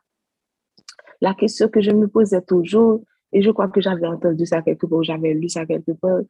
La 1.21 1.33
question 1.33 1.67
que 1.67 1.81
je 1.81 1.91
me 1.91 2.07
posais 2.07 2.41
toujours, 2.41 3.01
et 3.31 3.41
je 3.41 3.49
crois 3.51 3.69
que 3.69 3.81
j'avais 3.81 4.07
entendu 4.07 4.45
ça 4.45 4.61
quelque 4.61 4.85
part, 4.85 5.03
j'avais 5.03 5.33
lu 5.33 5.49
ça 5.49 5.65
quelque 5.65 5.93
part, 5.93 6.21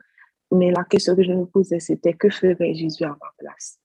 mais 0.51 0.71
la 0.71 0.83
question 0.83 1.15
que 1.15 1.23
je 1.23 1.33
me 1.33 1.45
posais, 1.45 1.79
c'était 1.79 2.13
que 2.13 2.29
ferait 2.29 2.73
Jésus 2.73 3.03
à 3.03 3.09
ma 3.09 3.31
place? 3.37 3.79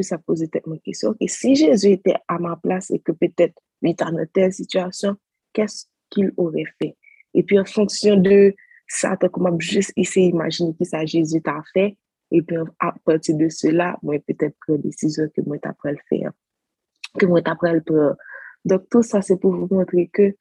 Ça 0.00 0.18
posé 0.18 0.48
peut-être 0.48 0.66
ma 0.66 0.78
question. 0.78 1.14
Et 1.20 1.28
si 1.28 1.54
Jésus 1.54 1.90
était 1.92 2.16
à 2.28 2.38
ma 2.38 2.56
place 2.56 2.90
et 2.90 2.98
que 2.98 3.12
peut-être 3.12 3.54
il 3.82 3.90
était 3.90 4.04
dans 4.04 4.26
telle 4.32 4.52
situation, 4.52 5.16
qu'est-ce 5.52 5.86
qu'il 6.10 6.32
aurait 6.36 6.64
fait? 6.80 6.96
Et 7.34 7.42
puis 7.42 7.58
en 7.58 7.64
fonction 7.66 8.16
de 8.16 8.54
ça, 8.86 9.16
comme 9.16 9.60
juste 9.60 9.92
essayer 9.96 10.30
d'imaginer 10.30 10.74
qui 10.74 10.86
ça 10.86 11.04
Jésus 11.04 11.42
t'a 11.42 11.62
fait, 11.74 11.96
et 12.30 12.42
puis, 12.42 12.56
à 12.80 12.92
partir 13.04 13.36
de 13.36 13.48
cela, 13.48 13.96
moi, 14.02 14.16
peut-être 14.26 14.56
prendre 14.60 14.82
des 14.82 14.88
décisions 14.88 15.28
que 15.34 15.40
moi, 15.42 15.56
t'apprends 15.58 15.90
le 15.90 15.98
faire, 16.08 16.32
que 17.16 17.26
moi, 17.26 17.40
t'apprends 17.42 17.72
le. 17.72 17.82
Donc, 18.64 18.88
tout 18.90 19.02
ça, 19.02 19.22
c'est 19.22 19.36
pour 19.36 19.52
vous 19.52 19.72
montrer 19.72 20.08
que, 20.12 20.34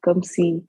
comme 0.00 0.22
si, 0.22 0.64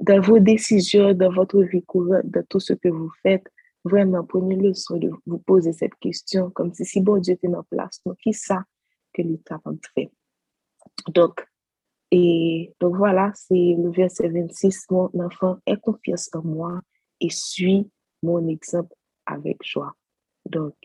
dans 0.00 0.20
vos 0.20 0.40
décisions, 0.40 1.12
dans 1.14 1.30
votre 1.30 1.62
vie 1.62 1.84
courante, 1.84 2.26
dans 2.26 2.42
tout 2.48 2.58
ce 2.58 2.72
que 2.72 2.88
vous 2.88 3.12
faites, 3.22 3.46
vraiment, 3.84 4.24
prenez 4.24 4.56
le 4.56 4.74
soin 4.74 4.98
de 4.98 5.10
vous 5.26 5.38
poser 5.38 5.72
cette 5.72 5.94
question, 5.96 6.50
comme 6.50 6.72
si, 6.72 6.84
si 6.84 7.00
bon 7.00 7.18
Dieu 7.18 7.34
était 7.34 7.54
en 7.54 7.62
place, 7.62 8.00
donc, 8.04 8.16
qui 8.18 8.32
ça 8.32 8.64
que 9.12 9.22
l'État 9.22 9.60
a 9.64 9.70
fait? 9.94 10.10
Donc, 11.08 11.46
et 12.10 12.72
donc 12.80 12.96
voilà, 12.96 13.32
c'est 13.34 13.76
le 13.76 13.90
verset 13.90 14.28
26, 14.28 14.86
mon 14.90 15.10
enfant, 15.20 15.58
aie 15.66 15.76
confiance 15.76 16.30
en 16.34 16.42
moi 16.42 16.80
et 17.20 17.30
suis 17.30 17.90
mon 18.22 18.46
exemple 18.48 18.94
avec 19.26 19.58
joie. 19.64 19.94
Donc, 20.46 20.76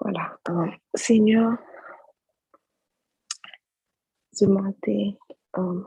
voilà. 0.00 0.38
Euh, 0.48 0.66
Seigneur, 0.94 1.58
ce 4.32 4.46
matin, 4.46 5.12
euh, 5.58 5.82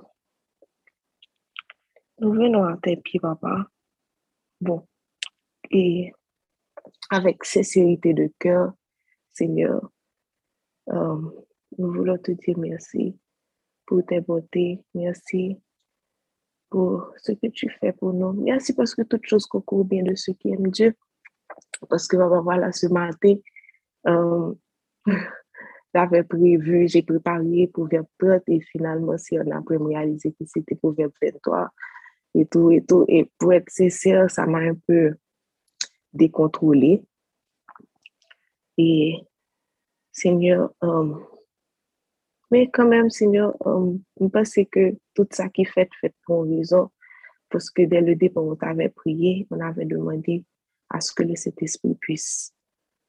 nous 2.19 2.31
venons 2.33 2.63
à 2.65 2.77
tes 2.77 2.97
pieds, 2.97 3.19
papa. 3.19 3.67
Bon, 4.61 4.87
et 5.71 6.11
avec 7.09 7.43
sincérité 7.43 8.13
de 8.13 8.31
cœur, 8.39 8.73
Seigneur, 9.33 9.91
euh, 10.89 11.17
nous 11.77 11.91
voulons 11.91 12.17
te 12.17 12.31
dire 12.31 12.57
merci 12.57 13.17
pour 13.85 14.05
tes 14.05 14.21
beautés, 14.21 14.83
merci 14.93 15.57
pour 16.69 17.11
ce 17.17 17.33
que 17.33 17.47
tu 17.47 17.69
fais 17.69 17.93
pour 17.93 18.13
nous. 18.13 18.33
Merci 18.33 18.73
parce 18.73 18.95
que 18.95 19.03
toutes 19.03 19.25
choses 19.25 19.45
concourent 19.45 19.85
bien 19.85 20.03
de 20.03 20.15
ceux 20.15 20.33
qui 20.33 20.49
aiment 20.49 20.71
Dieu 20.71 20.95
parce 21.89 22.07
que 22.07 22.17
voilà, 22.17 22.71
ce 22.71 22.87
matin, 22.87 23.35
euh, 24.07 24.53
j'avais 25.93 26.23
prévu, 26.23 26.87
j'ai 26.87 27.03
préparé 27.03 27.69
pour 27.73 27.87
vers 27.87 28.03
30 28.19 28.43
et 28.47 28.61
finalement, 28.61 29.17
si 29.17 29.37
on 29.39 29.51
a 29.51 29.61
réalisé 29.67 30.31
que 30.31 30.45
c'était 30.45 30.75
pour 30.75 30.93
vers 30.93 31.09
23 31.21 31.69
et 32.35 32.45
tout 32.45 32.71
et 32.71 32.83
tout. 32.83 33.05
Et 33.07 33.31
pour 33.37 33.53
être 33.53 33.69
sincère, 33.69 34.29
ça 34.29 34.45
m'a 34.45 34.59
un 34.59 34.75
peu 34.87 35.15
décontrôlé. 36.15 37.03
Et 38.77 39.15
Seigneur, 40.11 40.71
euh, 40.83 41.15
mais 42.51 42.69
quand 42.69 42.87
même, 42.87 43.09
Seigneur, 43.09 43.55
euh, 43.67 43.97
je 44.19 44.27
pense 44.27 44.53
que 44.71 44.95
tout 45.13 45.27
ça 45.31 45.49
qui 45.49 45.65
fait, 45.65 45.89
fait 45.99 46.13
pour 46.25 46.45
raison. 46.45 46.89
Parce 47.49 47.69
que 47.69 47.83
dès 47.83 48.01
le 48.01 48.15
départ, 48.15 48.43
on 48.43 48.55
avait 48.61 48.89
prié, 48.89 49.47
on 49.49 49.59
avait 49.59 49.85
demandé 49.85 50.43
à 50.89 51.01
ce 51.01 51.13
que 51.13 51.23
le 51.23 51.35
Saint-Esprit 51.35 51.95
puisse 51.95 52.53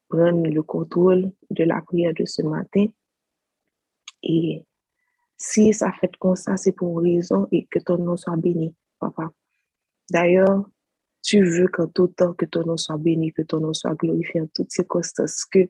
prendre 0.08 0.48
le 0.48 0.62
contrôle 0.62 1.32
de 1.50 1.64
la 1.64 1.80
prière 1.82 2.14
de 2.14 2.24
ce 2.24 2.42
matin. 2.42 2.86
Et 4.22 4.64
si 5.36 5.72
ça 5.72 5.92
fait 5.92 6.14
comme 6.16 6.36
ça, 6.36 6.56
c'est 6.56 6.72
pour 6.72 7.00
une 7.00 7.16
raison 7.16 7.48
et 7.52 7.66
que 7.66 7.78
ton 7.78 7.98
nom 7.98 8.16
soit 8.16 8.36
béni, 8.36 8.74
papa. 8.98 9.30
D'ailleurs, 10.10 10.64
tu 11.26 11.44
veux 11.44 11.66
qu'en 11.66 11.88
tout 11.88 12.06
temps 12.06 12.34
que 12.34 12.44
ton 12.46 12.64
nom 12.64 12.76
soit 12.76 12.96
béni, 12.98 13.32
que 13.32 13.42
ton 13.42 13.58
nom 13.58 13.74
soit 13.74 13.94
glorifié 13.94 14.42
en 14.42 14.46
toutes 14.46 14.70
circonstances, 14.70 15.44
que 15.44 15.68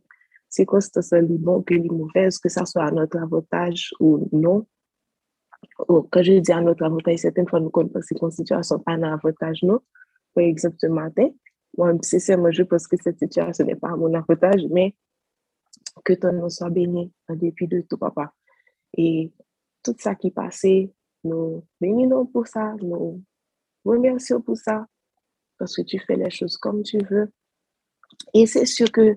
circonstances 0.51 1.13
les 1.13 1.39
bonnes, 1.39 1.65
que 1.65 1.73
les 1.73 1.89
mauvaises, 1.89 2.39
que 2.39 2.51
ça 2.51 2.67
soit 2.67 2.85
à 2.85 2.91
notre 2.91 3.17
avantage 3.17 3.95
ou 3.99 4.29
non. 4.33 4.67
quand 5.79 6.23
je 6.23 6.41
dis 6.41 6.53
à 6.53 6.61
notre 6.61 6.85
avantage, 6.85 7.21
certaines 7.21 7.49
fois, 7.49 7.61
nous 7.61 7.71
connaissons 7.71 8.03
ces 8.03 8.37
situations 8.37 8.79
pas 8.81 8.93
à 8.93 8.97
notre 8.99 9.15
avantage, 9.15 9.63
non. 9.63 9.81
Par 10.35 10.45
exemple, 10.45 10.77
ce 10.79 10.89
matin, 10.89 11.31
moi, 11.79 11.95
sincèrement, 12.03 12.51
je 12.51 12.63
pense 12.63 12.87
que 12.87 12.97
cette 13.03 13.19
situation 13.19 13.65
n'est 13.65 13.77
pas 13.77 13.93
à 13.93 13.97
mon 13.97 14.13
avantage, 14.13 14.61
mais 14.71 14.95
que 16.05 16.13
ton 16.13 16.33
nom 16.33 16.51
soit 16.51 16.69
béni 16.69 17.11
en 17.29 17.35
dépit 17.35 17.67
de 17.67 17.81
tout, 17.81 17.97
papa. 17.97 18.31
Et 18.95 19.33
tout 19.83 19.97
ça 19.99 20.15
qui 20.15 20.31
passait, 20.31 20.93
nous 21.25 21.65
bénissons 21.81 22.27
pour 22.27 22.47
ça, 22.47 22.75
nous 22.83 23.23
remercions 23.87 24.43
pour 24.43 24.59
ça, 24.59 24.87
parce 25.59 25.77
que 25.77 25.83
tu 25.83 25.99
fais 25.99 26.17
les 26.17 26.31
choses 26.31 26.57
comme 26.57 26.83
tu 26.83 26.99
veux. 27.11 27.31
Et 28.35 28.47
c'est 28.47 28.67
sûr 28.67 28.91
que 28.91 29.17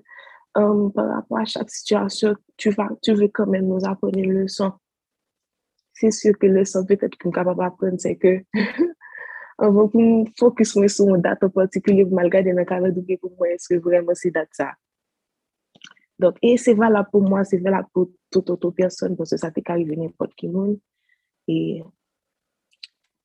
um, 0.56 0.92
par 0.92 1.08
rapport 1.08 1.38
à 1.38 1.44
chaque 1.44 1.70
situation, 1.70 2.34
tu, 2.56 2.70
vas, 2.70 2.88
tu 3.02 3.12
veux 3.12 3.28
quand 3.28 3.46
même 3.46 3.66
nous 3.66 3.84
apprendre 3.84 4.18
une 4.18 4.32
leçon. 4.32 4.72
C'est 5.92 6.10
sûr 6.10 6.38
que 6.38 6.46
le 6.46 6.60
leçon 6.60 6.84
peut-être 6.84 7.16
qu'on 7.18 7.30
est 7.30 7.34
capable 7.34 7.60
d'apprendre, 7.60 7.96
c'est 7.98 8.16
que 8.16 8.42
avant 9.60 9.90
pou 9.92 10.00
m 10.00 10.24
fokus 10.40 10.72
mwen 10.72 10.88
sou 10.88 11.10
mwen 11.10 11.20
dat 11.24 11.42
an 11.44 11.52
partikulye 11.52 12.06
pou 12.08 12.16
mal 12.16 12.30
gade 12.32 12.54
nan 12.56 12.64
kare 12.68 12.88
douke 12.96 13.18
pou 13.20 13.28
mwen 13.36 13.58
eske 13.58 13.76
vremen 13.84 14.16
se 14.16 14.32
dat 14.32 14.48
sa. 14.56 14.70
Donc, 16.20 16.36
et 16.42 16.56
c'est 16.58 16.74
valable 16.74 17.08
pour 17.10 17.22
moi, 17.22 17.44
c'est 17.44 17.58
valable 17.58 17.88
pour 17.94 18.10
toute 18.30 18.50
autre 18.50 18.70
personne, 18.70 19.16
parce 19.16 19.30
que 19.30 19.38
ça 19.38 19.50
peut 19.50 19.62
arriver 19.66 19.96
n'importe 19.96 20.34
qui 20.34 20.48
monde. 20.48 20.78
Et, 21.48 21.82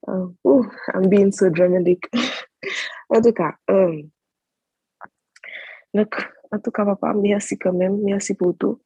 oh, 0.08 0.66
I'm 0.94 1.10
being 1.10 1.34
so 1.34 1.50
dramatic. 1.50 2.10
en 3.10 3.22
tout 3.22 3.34
cas, 3.34 3.56
donc, 5.96 6.14
en 6.52 6.60
tout 6.60 6.72
cas, 6.72 6.84
papa, 6.84 7.14
merci 7.14 7.58
quand 7.58 7.72
même, 7.72 8.02
merci 8.04 8.34
pour 8.34 8.56
tout. 8.58 8.82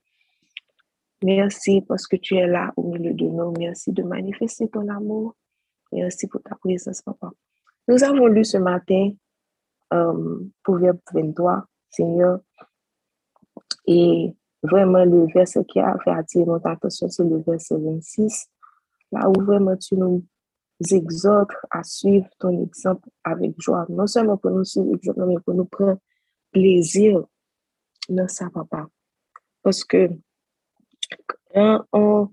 Merci 1.24 1.82
parce 1.82 2.06
que 2.06 2.16
tu 2.16 2.36
es 2.36 2.46
là 2.46 2.72
au 2.78 2.84
milieu 2.84 3.14
de 3.14 3.26
nous. 3.26 3.52
Merci 3.58 3.92
de 3.92 4.04
manifester 4.04 4.70
ton 4.70 4.88
amour. 4.88 5.36
Merci 5.92 6.28
pour 6.28 6.42
ta 6.44 6.56
présence, 6.56 7.02
papa. 7.02 7.32
Nous 7.88 8.04
avons 8.04 8.28
lu 8.28 8.46
ce 8.46 8.58
matin 8.58 9.12
euh, 9.92 10.40
Proverbe 10.64 11.00
23, 11.12 11.66
Seigneur. 11.90 12.42
Et 13.88 14.36
vraiment, 14.62 15.04
le 15.04 15.26
verset 15.34 15.66
qui 15.66 15.80
a 15.80 15.98
fait 16.04 16.12
attirer 16.12 16.46
notre 16.46 16.68
attention, 16.68 17.10
c'est 17.10 17.24
le 17.24 17.42
verset 17.42 17.76
26. 17.76 18.50
Là 19.12 19.28
où 19.28 19.42
vraiment 19.42 19.76
tu 19.76 19.96
nous 19.96 20.24
exhortes 20.92 21.52
à 21.70 21.84
suivre 21.84 22.28
ton 22.40 22.64
exemple 22.64 23.08
avec 23.24 23.54
joie. 23.60 23.86
Non 23.90 24.08
seulement 24.08 24.38
pour 24.38 24.52
nous 24.52 24.64
suivre 24.64 24.88
mais 25.26 25.40
pour 25.46 25.54
nous 25.54 25.66
prendre 25.66 26.00
plaisir 26.52 27.24
dans 28.08 28.28
ça, 28.28 28.50
papa. 28.50 28.88
Parce 29.62 29.84
que 29.84 30.10
quand 31.54 31.86
on 31.92 32.30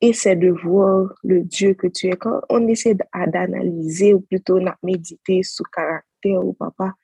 essaie 0.00 0.36
de 0.36 0.50
voir 0.50 1.14
le 1.22 1.42
Dieu 1.42 1.74
que 1.74 1.86
tu 1.86 2.08
es, 2.08 2.16
quand 2.16 2.42
on 2.48 2.66
essaie 2.68 2.94
d'analyser 2.94 4.14
ou 4.14 4.20
plutôt 4.20 4.58
de 4.58 4.68
méditer 4.82 5.42
sur 5.42 5.68
caractère 5.70 6.44
ou 6.44 6.52
papa, 6.52 6.94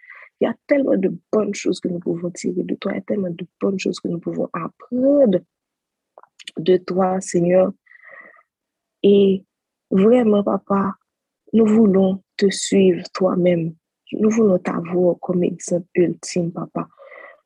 il 0.40 0.44
y 0.44 0.48
a 0.48 0.54
tellement 0.66 0.96
de 0.96 1.14
bonnes 1.32 1.54
choses 1.54 1.80
que 1.80 1.88
nous 1.88 2.00
pouvons 2.00 2.30
tirer 2.30 2.62
de 2.62 2.74
toi, 2.74 2.92
il 2.92 2.96
y 2.96 2.98
a 2.98 3.02
tellement 3.02 3.30
de 3.30 3.46
bonnes 3.60 3.78
choses 3.78 4.00
que 4.00 4.08
nous 4.08 4.18
pouvons 4.18 4.48
apprendre 4.52 5.40
de 6.56 6.76
toi, 6.78 7.20
Seigneur. 7.20 7.72
Et 9.02 9.44
vraiment, 9.90 10.42
papa, 10.42 10.94
nous 11.53 11.66
voulons 11.66 12.22
te 12.37 12.48
suivre 12.50 13.03
toi-même. 13.12 13.74
Nous 14.12 14.31
voulons 14.31 14.59
t'avoir 14.59 15.16
comme 15.20 15.44
exemple 15.44 15.88
ultime, 15.94 16.53
papa. 16.53 16.88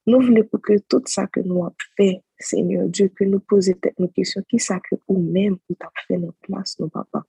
Nous 0.07 0.21
voulons 0.21 0.47
que 0.63 0.79
tout 0.89 1.03
ça 1.07 1.27
que 1.27 1.41
nous 1.41 1.65
avons 1.65 1.75
fait, 1.97 2.23
Seigneur 2.39 2.89
Dieu, 2.89 3.09
que 3.09 3.25
nous 3.25 3.41
posions 3.41 3.75
nos 3.99 4.09
questions, 4.09 4.43
qui 4.49 4.59
ça 4.59 4.79
que 4.81 4.97
nous-mêmes, 5.09 5.57
nous 5.69 5.77
avons 5.81 5.91
fait 6.07 6.19
notre 6.19 6.39
place, 6.43 6.79
nos 6.79 6.89
papa? 6.89 7.25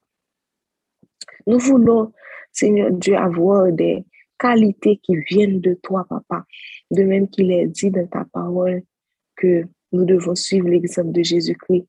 Nous 1.48 1.60
voulons, 1.60 2.12
Seigneur 2.52 2.92
Dieu, 2.92 3.16
avoir 3.16 3.72
des 3.72 4.06
qualités 4.38 4.98
qui 4.98 5.16
viennent 5.16 5.62
de 5.62 5.74
toi, 5.76 6.06
papa. 6.10 6.46
De 6.92 7.04
même 7.04 7.30
qu'il 7.30 7.52
est 7.52 7.68
dit 7.68 7.92
dans 7.92 8.08
ta 8.08 8.26
parole 8.26 8.84
que 9.36 9.64
nous 9.92 10.06
devons 10.06 10.36
suivre 10.36 10.68
l'exemple 10.68 11.12
de 11.12 11.24
Jésus-Christ 11.24 11.86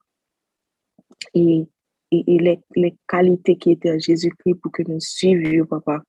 et, 1.34 1.66
et, 2.10 2.24
les, 2.26 2.60
les, 2.74 2.96
qualités 3.08 3.56
qui 3.56 3.72
étaient 3.72 3.92
en 3.92 3.98
Jésus-Christ 3.98 4.54
pour 4.56 4.72
que 4.72 4.82
nous 4.86 5.00
suivions, 5.00 5.66
papa. 5.66 6.02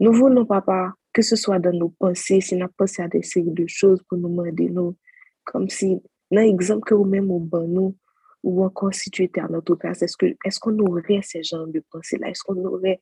Nous 0.00 0.12
voulons, 0.12 0.44
papa, 0.44 0.94
que 1.12 1.22
ce 1.22 1.36
soit 1.36 1.58
dans 1.58 1.72
nos 1.72 1.90
pensées, 1.90 2.40
si 2.40 2.56
nous 2.56 2.68
pensé 2.76 3.02
à 3.02 3.08
des 3.08 3.22
séries 3.22 3.50
de 3.50 3.66
choses 3.66 4.02
pour 4.08 4.18
nous 4.18 4.28
demander, 4.28 4.68
nous, 4.68 4.96
comme 5.44 5.68
si, 5.68 6.00
dans 6.30 6.40
l'exemple 6.40 6.84
que 6.86 6.94
vous-même 6.94 7.30
au 7.30 7.40
nous, 7.66 7.96
ou 8.42 8.64
encore 8.64 8.94
si 8.94 9.10
tu 9.10 9.24
étais 9.24 9.40
à 9.40 9.48
notre 9.48 9.74
place, 9.74 10.02
est-ce 10.02 10.16
qu'on 10.16 10.26
est 10.26 10.58
qu'on 10.60 10.78
aurait 10.78 11.20
ces 11.22 11.42
genres 11.42 11.66
de 11.66 11.82
pensées-là? 11.90 12.28
Est-ce 12.28 12.42
qu'on 12.42 12.64
aurait, 12.64 13.00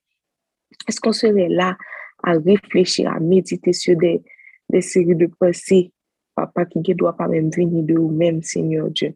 est-ce 0.88 1.00
qu'on 1.00 1.12
serait 1.12 1.48
là 1.48 1.76
à 2.22 2.32
réfléchir, 2.32 3.10
à 3.12 3.20
méditer 3.20 3.72
sur 3.72 3.96
des, 3.96 4.22
des 4.70 4.80
séries 4.80 5.14
de 5.14 5.26
pensées, 5.26 5.92
papa, 6.34 6.64
qui 6.64 6.78
ne 6.78 6.94
doit 6.94 7.16
pas 7.16 7.28
même 7.28 7.50
venir 7.50 7.82
de 7.82 7.94
vous-même, 7.94 8.42
Seigneur 8.42 8.90
Dieu? 8.90 9.14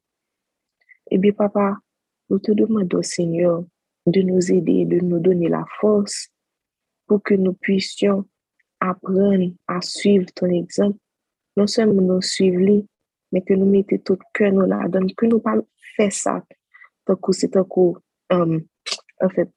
Eh 1.10 1.18
bien, 1.18 1.32
papa, 1.32 1.78
nous 2.30 2.38
te 2.38 2.52
demandons, 2.52 3.02
Seigneur, 3.02 3.64
de 4.06 4.22
nous 4.22 4.52
aider, 4.52 4.86
de 4.86 5.00
nous 5.00 5.18
donner 5.18 5.48
la 5.48 5.64
force 5.80 6.28
pour 7.06 7.22
que 7.22 7.34
nous 7.34 7.54
puissions 7.54 8.24
apprendre 8.78 9.52
à 9.66 9.80
suivre 9.82 10.26
ton 10.34 10.46
exemple. 10.46 10.98
Non 11.56 11.66
seulement 11.66 12.00
nous 12.00 12.22
suivre, 12.22 12.84
mais 13.32 13.42
que 13.42 13.54
nous 13.54 13.66
mettions 13.66 13.98
tout 13.98 14.18
cœur 14.32 14.52
nous 14.52 14.66
là 14.66 14.88
donne, 14.88 15.12
que 15.14 15.26
nous 15.26 15.40
pas 15.40 15.56
faire 15.96 16.12
ça. 16.12 16.44
Donc, 17.06 17.18
c'est 17.32 17.56
un 17.56 17.64
coup, 17.64 17.98
um, 18.30 18.62
en 19.20 19.28
fait, 19.28 19.50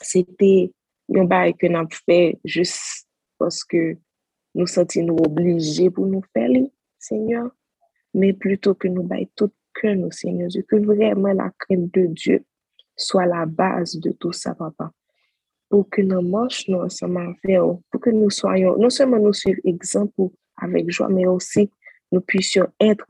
c'était 0.00 0.72
un 1.14 1.24
bail 1.24 1.54
que 1.54 1.66
nous 1.66 1.88
fait 2.06 2.38
juste 2.44 3.06
parce 3.38 3.62
que 3.62 3.96
nous 4.54 4.66
sentons 4.66 5.02
nous 5.02 5.16
obligés 5.16 5.90
pour 5.90 6.06
nous 6.06 6.22
faire, 6.32 6.50
Seigneur, 6.98 7.50
mais 8.14 8.32
plutôt 8.32 8.74
que 8.74 8.88
nous 8.88 9.02
baillons 9.02 9.28
tout 9.36 9.52
cœur, 9.80 9.96
nous, 9.96 10.10
Seigneur 10.10 10.48
que 10.68 10.76
vraiment 10.76 11.32
la 11.32 11.50
crainte 11.58 11.92
de 11.94 12.06
Dieu 12.06 12.44
soit 12.96 13.26
la 13.26 13.46
base 13.46 13.96
de 13.98 14.10
tout 14.12 14.32
ça, 14.32 14.54
papa. 14.54 14.90
Pour 15.68 15.88
que 15.88 16.02
nous 16.02 16.22
marchions 16.22 16.80
ensemble 16.80 17.18
avec 17.18 17.60
pour 17.90 18.00
que 18.00 18.10
nous 18.10 18.30
soyons, 18.30 18.76
non 18.76 18.90
seulement 18.90 19.18
nous 19.18 19.32
suivre 19.32 19.60
exemple 19.64 20.34
avec 20.56 20.90
joie, 20.90 21.08
mais 21.08 21.26
aussi 21.26 21.70
nous 22.10 22.20
puissions 22.20 22.66
être 22.80 23.06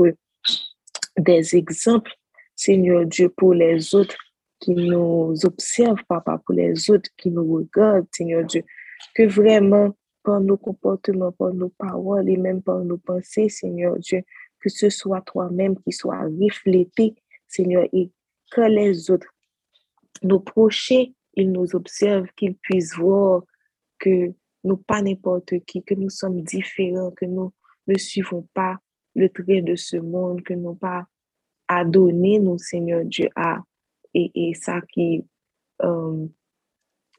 des 1.16 1.57
exemples, 1.57 2.12
Seigneur 2.54 3.07
Dieu, 3.07 3.28
pour 3.28 3.54
les 3.54 3.94
autres 3.94 4.16
qui 4.61 4.74
nous 4.74 5.35
observent, 5.44 6.02
Papa, 6.09 6.40
pour 6.44 6.54
les 6.54 6.90
autres 6.90 7.11
qui 7.16 7.31
nous 7.31 7.54
regardent, 7.54 8.07
Seigneur 8.12 8.44
Dieu, 8.44 8.64
que 9.14 9.22
vraiment, 9.22 9.96
par 10.24 10.40
nos 10.40 10.57
comportements, 10.57 11.33
par 11.33 11.54
nos 11.54 11.70
paroles 11.70 12.28
et 12.28 12.37
même 12.37 12.61
par 12.61 12.81
nos 12.81 12.98
pensées, 12.98 13.48
Seigneur 13.48 13.96
Dieu, 13.98 14.22
que 14.61 14.68
ce 14.68 14.90
soit 14.90 15.21
toi-même 15.23 15.79
qui 15.81 15.92
soit 15.92 16.21
reflété, 16.21 17.14
Seigneur, 17.47 17.87
et 17.92 18.11
que 18.51 18.62
les 18.62 19.11
autres, 19.11 19.29
nos 20.23 20.40
prochains, 20.40 21.05
ils 21.35 21.51
nous 21.51 21.75
observent, 21.75 22.29
qu'ils 22.37 22.57
puissent 22.57 22.97
voir 22.97 23.42
que 23.99 24.33
nous 24.64 24.77
pas 24.77 25.03
n'importe 25.03 25.61
qui, 25.61 25.83
que 25.83 25.94
nous 25.94 26.11
sommes 26.11 26.42
différents, 26.42 27.12
que 27.12 27.25
nous 27.25 27.53
ne 27.87 27.97
suivons 27.97 28.49
pas 28.55 28.79
le 29.14 29.29
trait 29.29 29.62
de 29.62 29.77
ce 29.77 29.97
monde, 29.97 30.42
que 30.42 30.55
nous 30.55 30.75
pas 30.75 31.07
à 31.68 31.85
donner 31.85 32.38
nos 32.38 32.59
Seigneur 32.59 33.05
Dieu 33.05 33.29
à 33.37 33.62
et, 34.14 34.31
et 34.35 34.55
ça 34.55 34.81
qui 34.92 35.25
euh, 35.83 36.27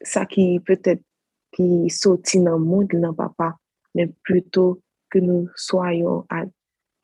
ça 0.02 0.26
qui 0.26 0.60
peut-être 0.60 1.04
qui 1.52 1.90
sortit 1.90 2.40
dans 2.40 2.58
le 2.58 2.66
monde 2.66 2.92
non 2.94 3.14
papa 3.14 3.58
mais 3.96 4.08
plutôt 4.24 4.82
que 5.10 5.20
nous 5.20 5.50
soyons 5.56 6.26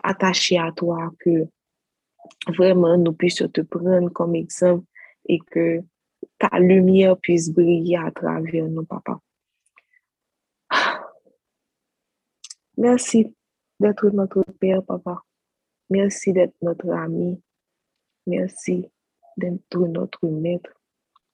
attachés 0.05 0.57
à 0.57 0.71
toi 0.71 1.11
que 1.19 1.47
vraiment 2.47 2.97
nous 2.97 3.13
puissions 3.13 3.47
te 3.47 3.61
prendre 3.61 4.09
comme 4.09 4.35
exemple 4.35 4.85
et 5.27 5.39
que 5.39 5.81
ta 6.37 6.59
lumière 6.59 7.17
puisse 7.17 7.49
briller 7.49 7.97
à 7.97 8.11
travers 8.11 8.67
nous, 8.67 8.85
papa. 8.85 9.19
Merci 12.77 13.33
d'être 13.79 14.09
notre 14.09 14.43
Père, 14.59 14.83
papa. 14.83 15.21
Merci 15.89 16.33
d'être 16.33 16.55
notre 16.61 16.89
ami. 16.91 17.41
Merci 18.27 18.89
d'être 19.37 19.79
notre 19.79 20.27
maître. 20.27 20.71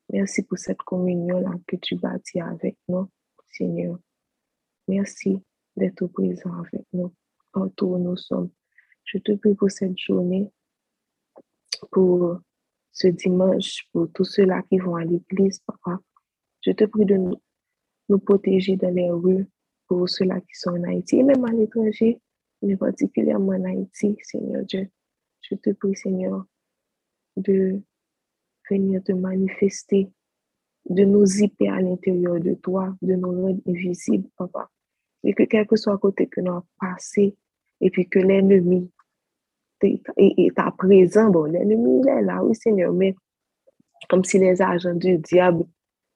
Merci 0.09 0.43
pour 0.43 0.57
cette 0.57 0.81
communion-là 0.81 1.53
que 1.67 1.77
tu 1.77 1.95
bâtis 1.95 2.41
avec 2.41 2.77
nous, 2.87 3.09
Seigneur. 3.49 3.97
Merci 4.87 5.41
d'être 5.75 6.05
présent 6.07 6.53
avec 6.59 6.85
nous, 6.91 7.13
partout 7.53 7.87
où 7.87 7.97
nous 7.97 8.17
sommes. 8.17 8.49
Je 9.13 9.17
te 9.17 9.33
prie 9.33 9.55
pour 9.55 9.69
cette 9.69 9.97
journée, 9.97 10.49
pour 11.91 12.39
ce 12.93 13.07
dimanche 13.07 13.85
pour 13.91 14.09
tous 14.13 14.23
ceux-là 14.23 14.61
qui 14.69 14.77
vont 14.77 14.95
à 14.95 15.03
l'église, 15.03 15.59
papa. 15.59 15.99
Je 16.61 16.71
te 16.71 16.85
prie 16.85 17.05
de 17.05 17.17
nous, 17.17 18.19
protéger 18.19 18.77
dans 18.77 18.93
les 18.93 19.11
rues 19.11 19.45
pour 19.87 20.07
ceux-là 20.07 20.39
qui 20.39 20.53
sont 20.53 20.71
en 20.71 20.83
Haïti 20.83 21.17
et 21.17 21.23
même 21.23 21.43
à 21.43 21.51
l'étranger, 21.51 22.21
mais 22.61 22.77
particulièrement 22.77 23.51
en 23.51 23.65
Haïti, 23.65 24.15
Seigneur 24.23 24.63
Dieu. 24.63 24.89
Je 25.41 25.55
te 25.55 25.71
prie, 25.71 25.95
Seigneur, 25.95 26.45
de 27.35 27.81
venir 28.69 29.03
te 29.03 29.11
manifester, 29.11 30.09
de 30.89 31.03
nous 31.03 31.25
zipper 31.25 31.67
à 31.67 31.81
l'intérieur 31.81 32.39
de 32.39 32.53
toi, 32.53 32.95
de 33.01 33.15
nous 33.15 33.31
rendre 33.31 33.61
invisibles, 33.67 34.29
papa. 34.37 34.69
Et 35.25 35.33
que 35.33 35.43
quel 35.43 35.67
que 35.67 35.75
soit 35.75 35.97
côté 35.97 36.27
que 36.27 36.39
nous 36.39 36.51
avons 36.51 36.65
passé, 36.79 37.35
et 37.81 37.89
puis 37.89 38.07
que 38.07 38.19
l'ennemi 38.19 38.89
à 40.57 40.71
présent, 40.71 41.29
bon, 41.29 41.45
l'ennemi, 41.45 42.01
il 42.03 42.09
est 42.09 42.21
là, 42.21 42.43
oui, 42.43 42.55
Seigneur, 42.55 42.93
mais 42.93 43.15
comme 44.09 44.23
si 44.23 44.39
les 44.39 44.61
agents 44.61 44.93
du 44.93 45.17
diable, 45.17 45.65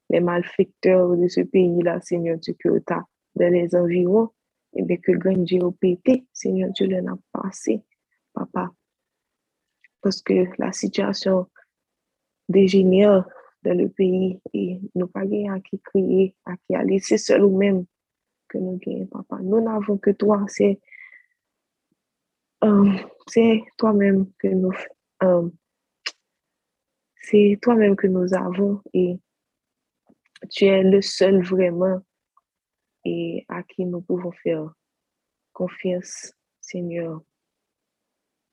les 0.10 0.20
malfecteurs 0.20 1.16
de 1.16 1.28
ce 1.28 1.42
pays-là, 1.42 2.00
Seigneur 2.02 2.38
Dieu, 2.38 2.56
que 2.60 2.80
tu 2.80 2.94
as 2.94 3.04
dans 3.36 3.52
les 3.52 3.76
environs, 3.76 4.30
et 4.76 4.84
bien 4.84 4.98
que 4.98 5.14
grand 5.14 5.38
Dieu 5.38 5.60
pété, 5.80 6.26
Seigneur 6.34 6.70
Dieu, 6.72 6.88
l'en 6.88 7.14
a 7.14 7.18
passé, 7.32 7.82
papa. 8.34 8.72
Parce 10.02 10.22
que 10.22 10.46
la 10.60 10.72
situation 10.72 11.48
dégénère 12.48 13.26
dans 13.64 13.78
le 13.78 13.90
pays 13.90 14.40
et 14.54 14.80
nous 14.94 15.08
pas 15.08 15.22
à 15.22 15.60
qui 15.60 15.80
crier, 15.80 16.36
à 16.46 16.56
qui 16.58 16.76
aller, 16.76 17.00
c'est 17.00 17.18
seul 17.18 17.44
ou 17.44 17.58
même 17.58 17.86
que 18.48 18.58
nous 18.58 18.78
gagnons, 18.78 19.08
papa. 19.08 19.40
Nous 19.42 19.62
n'avons 19.62 19.98
que 19.98 20.12
toi, 20.12 20.46
c'est 20.48 20.80
c'est 23.28 23.62
toi-même 23.78 24.32
que 24.40 24.48
nous 24.48 24.74
euh, 25.24 25.50
c'est 27.22 27.58
toi-même 27.62 27.96
que 27.96 28.08
nous 28.08 28.34
avons 28.34 28.82
et 28.94 29.18
tu 30.50 30.66
es 30.66 30.84
le 30.84 31.02
seul 31.02 31.44
vraiment 31.44 32.02
et 33.04 33.46
à 33.48 33.64
qui 33.64 33.86
nous 33.86 34.02
pouvons 34.02 34.32
faire 34.32 34.74
confiance, 35.54 36.34
Seigneur. 36.60 37.22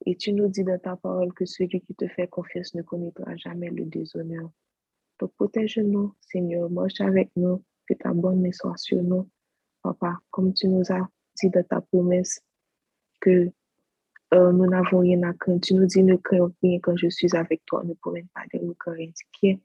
Et 0.06 0.16
tu 0.16 0.32
nous 0.32 0.48
dis 0.48 0.64
dans 0.64 0.78
ta 0.78 0.96
parole 0.96 1.32
que 1.32 1.44
celui 1.44 1.80
qui 1.80 1.94
te 1.94 2.08
fait 2.08 2.28
confiance 2.28 2.74
ne 2.74 2.82
connaîtra 2.82 3.36
jamais 3.36 3.70
le 3.70 3.84
déshonneur. 3.84 4.50
Donc, 5.18 5.32
protège-nous, 5.34 6.14
Seigneur. 6.20 6.70
Marche 6.70 7.00
avec 7.00 7.30
nous. 7.36 7.62
Que 7.86 7.94
ta 7.94 8.12
bonne 8.12 8.40
main 8.40 8.52
soit 8.52 8.76
sur 8.76 9.02
nous. 9.02 9.28
Papa, 9.82 10.18
comme 10.30 10.54
tu 10.54 10.68
nous 10.68 10.90
as 10.92 11.08
dit 11.36 11.50
dans 11.50 11.64
ta 11.64 11.80
promesse 11.80 12.40
que 13.20 13.50
euh, 14.32 14.52
nous 14.52 14.66
n'avons 14.66 15.00
rien 15.00 15.22
à 15.24 15.32
craindre. 15.34 15.60
Tu 15.60 15.74
nous 15.74 15.86
dis 15.86 16.02
ne 16.02 16.16
crains 16.16 16.50
rien 16.62 16.78
quand 16.80 16.96
je 16.96 17.08
suis 17.08 17.36
avec 17.36 17.64
toi. 17.66 17.82
Ne 17.84 17.94
pourrais 17.94 18.24
pas 18.34 18.42
ne 18.54 18.72
crains 18.72 18.92
rien. 18.92 19.58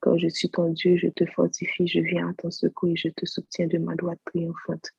Quand 0.00 0.16
je 0.16 0.28
suis 0.28 0.50
ton 0.50 0.70
Dieu, 0.70 0.96
je 0.96 1.08
te 1.08 1.26
fortifie, 1.26 1.86
je 1.86 2.00
viens 2.00 2.30
à 2.30 2.34
ton 2.34 2.50
secours 2.50 2.88
et 2.88 2.96
je 2.96 3.08
te 3.08 3.26
soutiens 3.26 3.66
de 3.66 3.78
ma 3.78 3.94
droite 3.94 4.18
triomphante. 4.24 4.90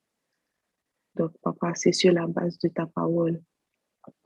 Donc, 1.15 1.31
papa, 1.41 1.73
c'est 1.75 1.91
sur 1.91 2.13
la 2.13 2.27
base 2.27 2.57
de 2.59 2.69
ta 2.69 2.85
parole 2.85 3.41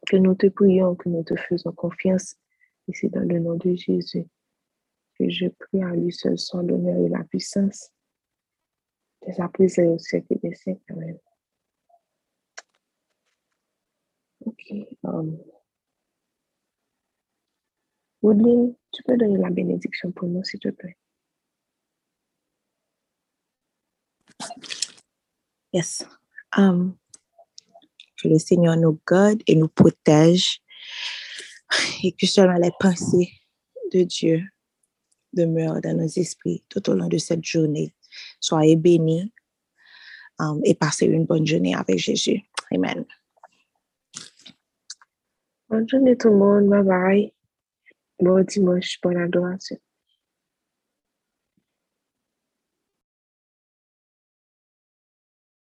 que 0.08 0.18
nous 0.18 0.36
te 0.36 0.48
prions, 0.48 0.96
que 0.96 1.10
nous 1.10 1.24
te 1.24 1.36
faisons 1.36 1.72
confiance. 1.72 2.36
Et 2.88 2.94
c'est 2.94 3.10
dans 3.10 3.28
le 3.28 3.40
nom 3.40 3.56
de 3.56 3.74
Jésus 3.74 4.28
que 5.18 5.30
je 5.30 5.48
prie 5.48 5.82
à 5.82 5.96
lui 5.96 6.12
seul 6.12 6.38
son 6.38 6.62
l'honneur 6.62 6.98
et 6.98 7.10
la 7.10 7.24
puissance. 7.24 7.92
Des 9.26 9.80
et 9.80 9.88
au 9.88 9.98
siècle 9.98 10.38
des 10.44 10.54
siècles. 10.54 10.84
Amen. 10.90 11.18
Ok. 14.46 14.74
Um, 15.04 15.38
tu 18.92 19.04
peux 19.04 19.18
donner 19.18 19.38
la 19.38 19.50
bénédiction 19.50 20.12
pour 20.12 20.28
nous, 20.28 20.44
s'il 20.44 20.60
te 20.60 20.70
plaît? 20.70 20.98
Yes. 25.74 26.06
Um, 26.58 26.98
que 28.22 28.28
le 28.28 28.40
Seigneur 28.40 28.78
nous 28.78 29.00
garde 29.08 29.42
et 29.46 29.56
nous 29.56 29.68
protège 29.68 30.62
et 32.04 32.12
que 32.14 32.26
seulement 32.26 32.58
les 32.58 32.72
pensées 32.80 33.32
de 33.92 34.04
Dieu 34.04 34.44
demeurent 35.34 35.82
dans 35.82 35.98
nos 35.98 36.08
esprits 36.08 36.64
tout 36.70 36.90
au 36.90 36.94
long 36.94 37.08
de 37.08 37.18
cette 37.18 37.44
journée. 37.44 37.94
Soyez 38.40 38.76
bénis 38.76 39.34
um, 40.40 40.62
et 40.64 40.76
passez 40.76 41.06
une 41.06 41.26
bonne 41.26 41.46
journée 41.46 41.76
avec 41.76 41.98
Jésus. 41.98 42.42
Amen. 42.72 43.06
Journée 45.88 46.16
tout 46.18 46.30
le 46.30 46.38
monde. 46.38 46.70
Bye 46.70 46.84
bye. 46.84 47.34
Bon 48.20 48.44
dimanche, 48.44 49.00
bonne 49.02 49.18
adoration. 49.18 49.78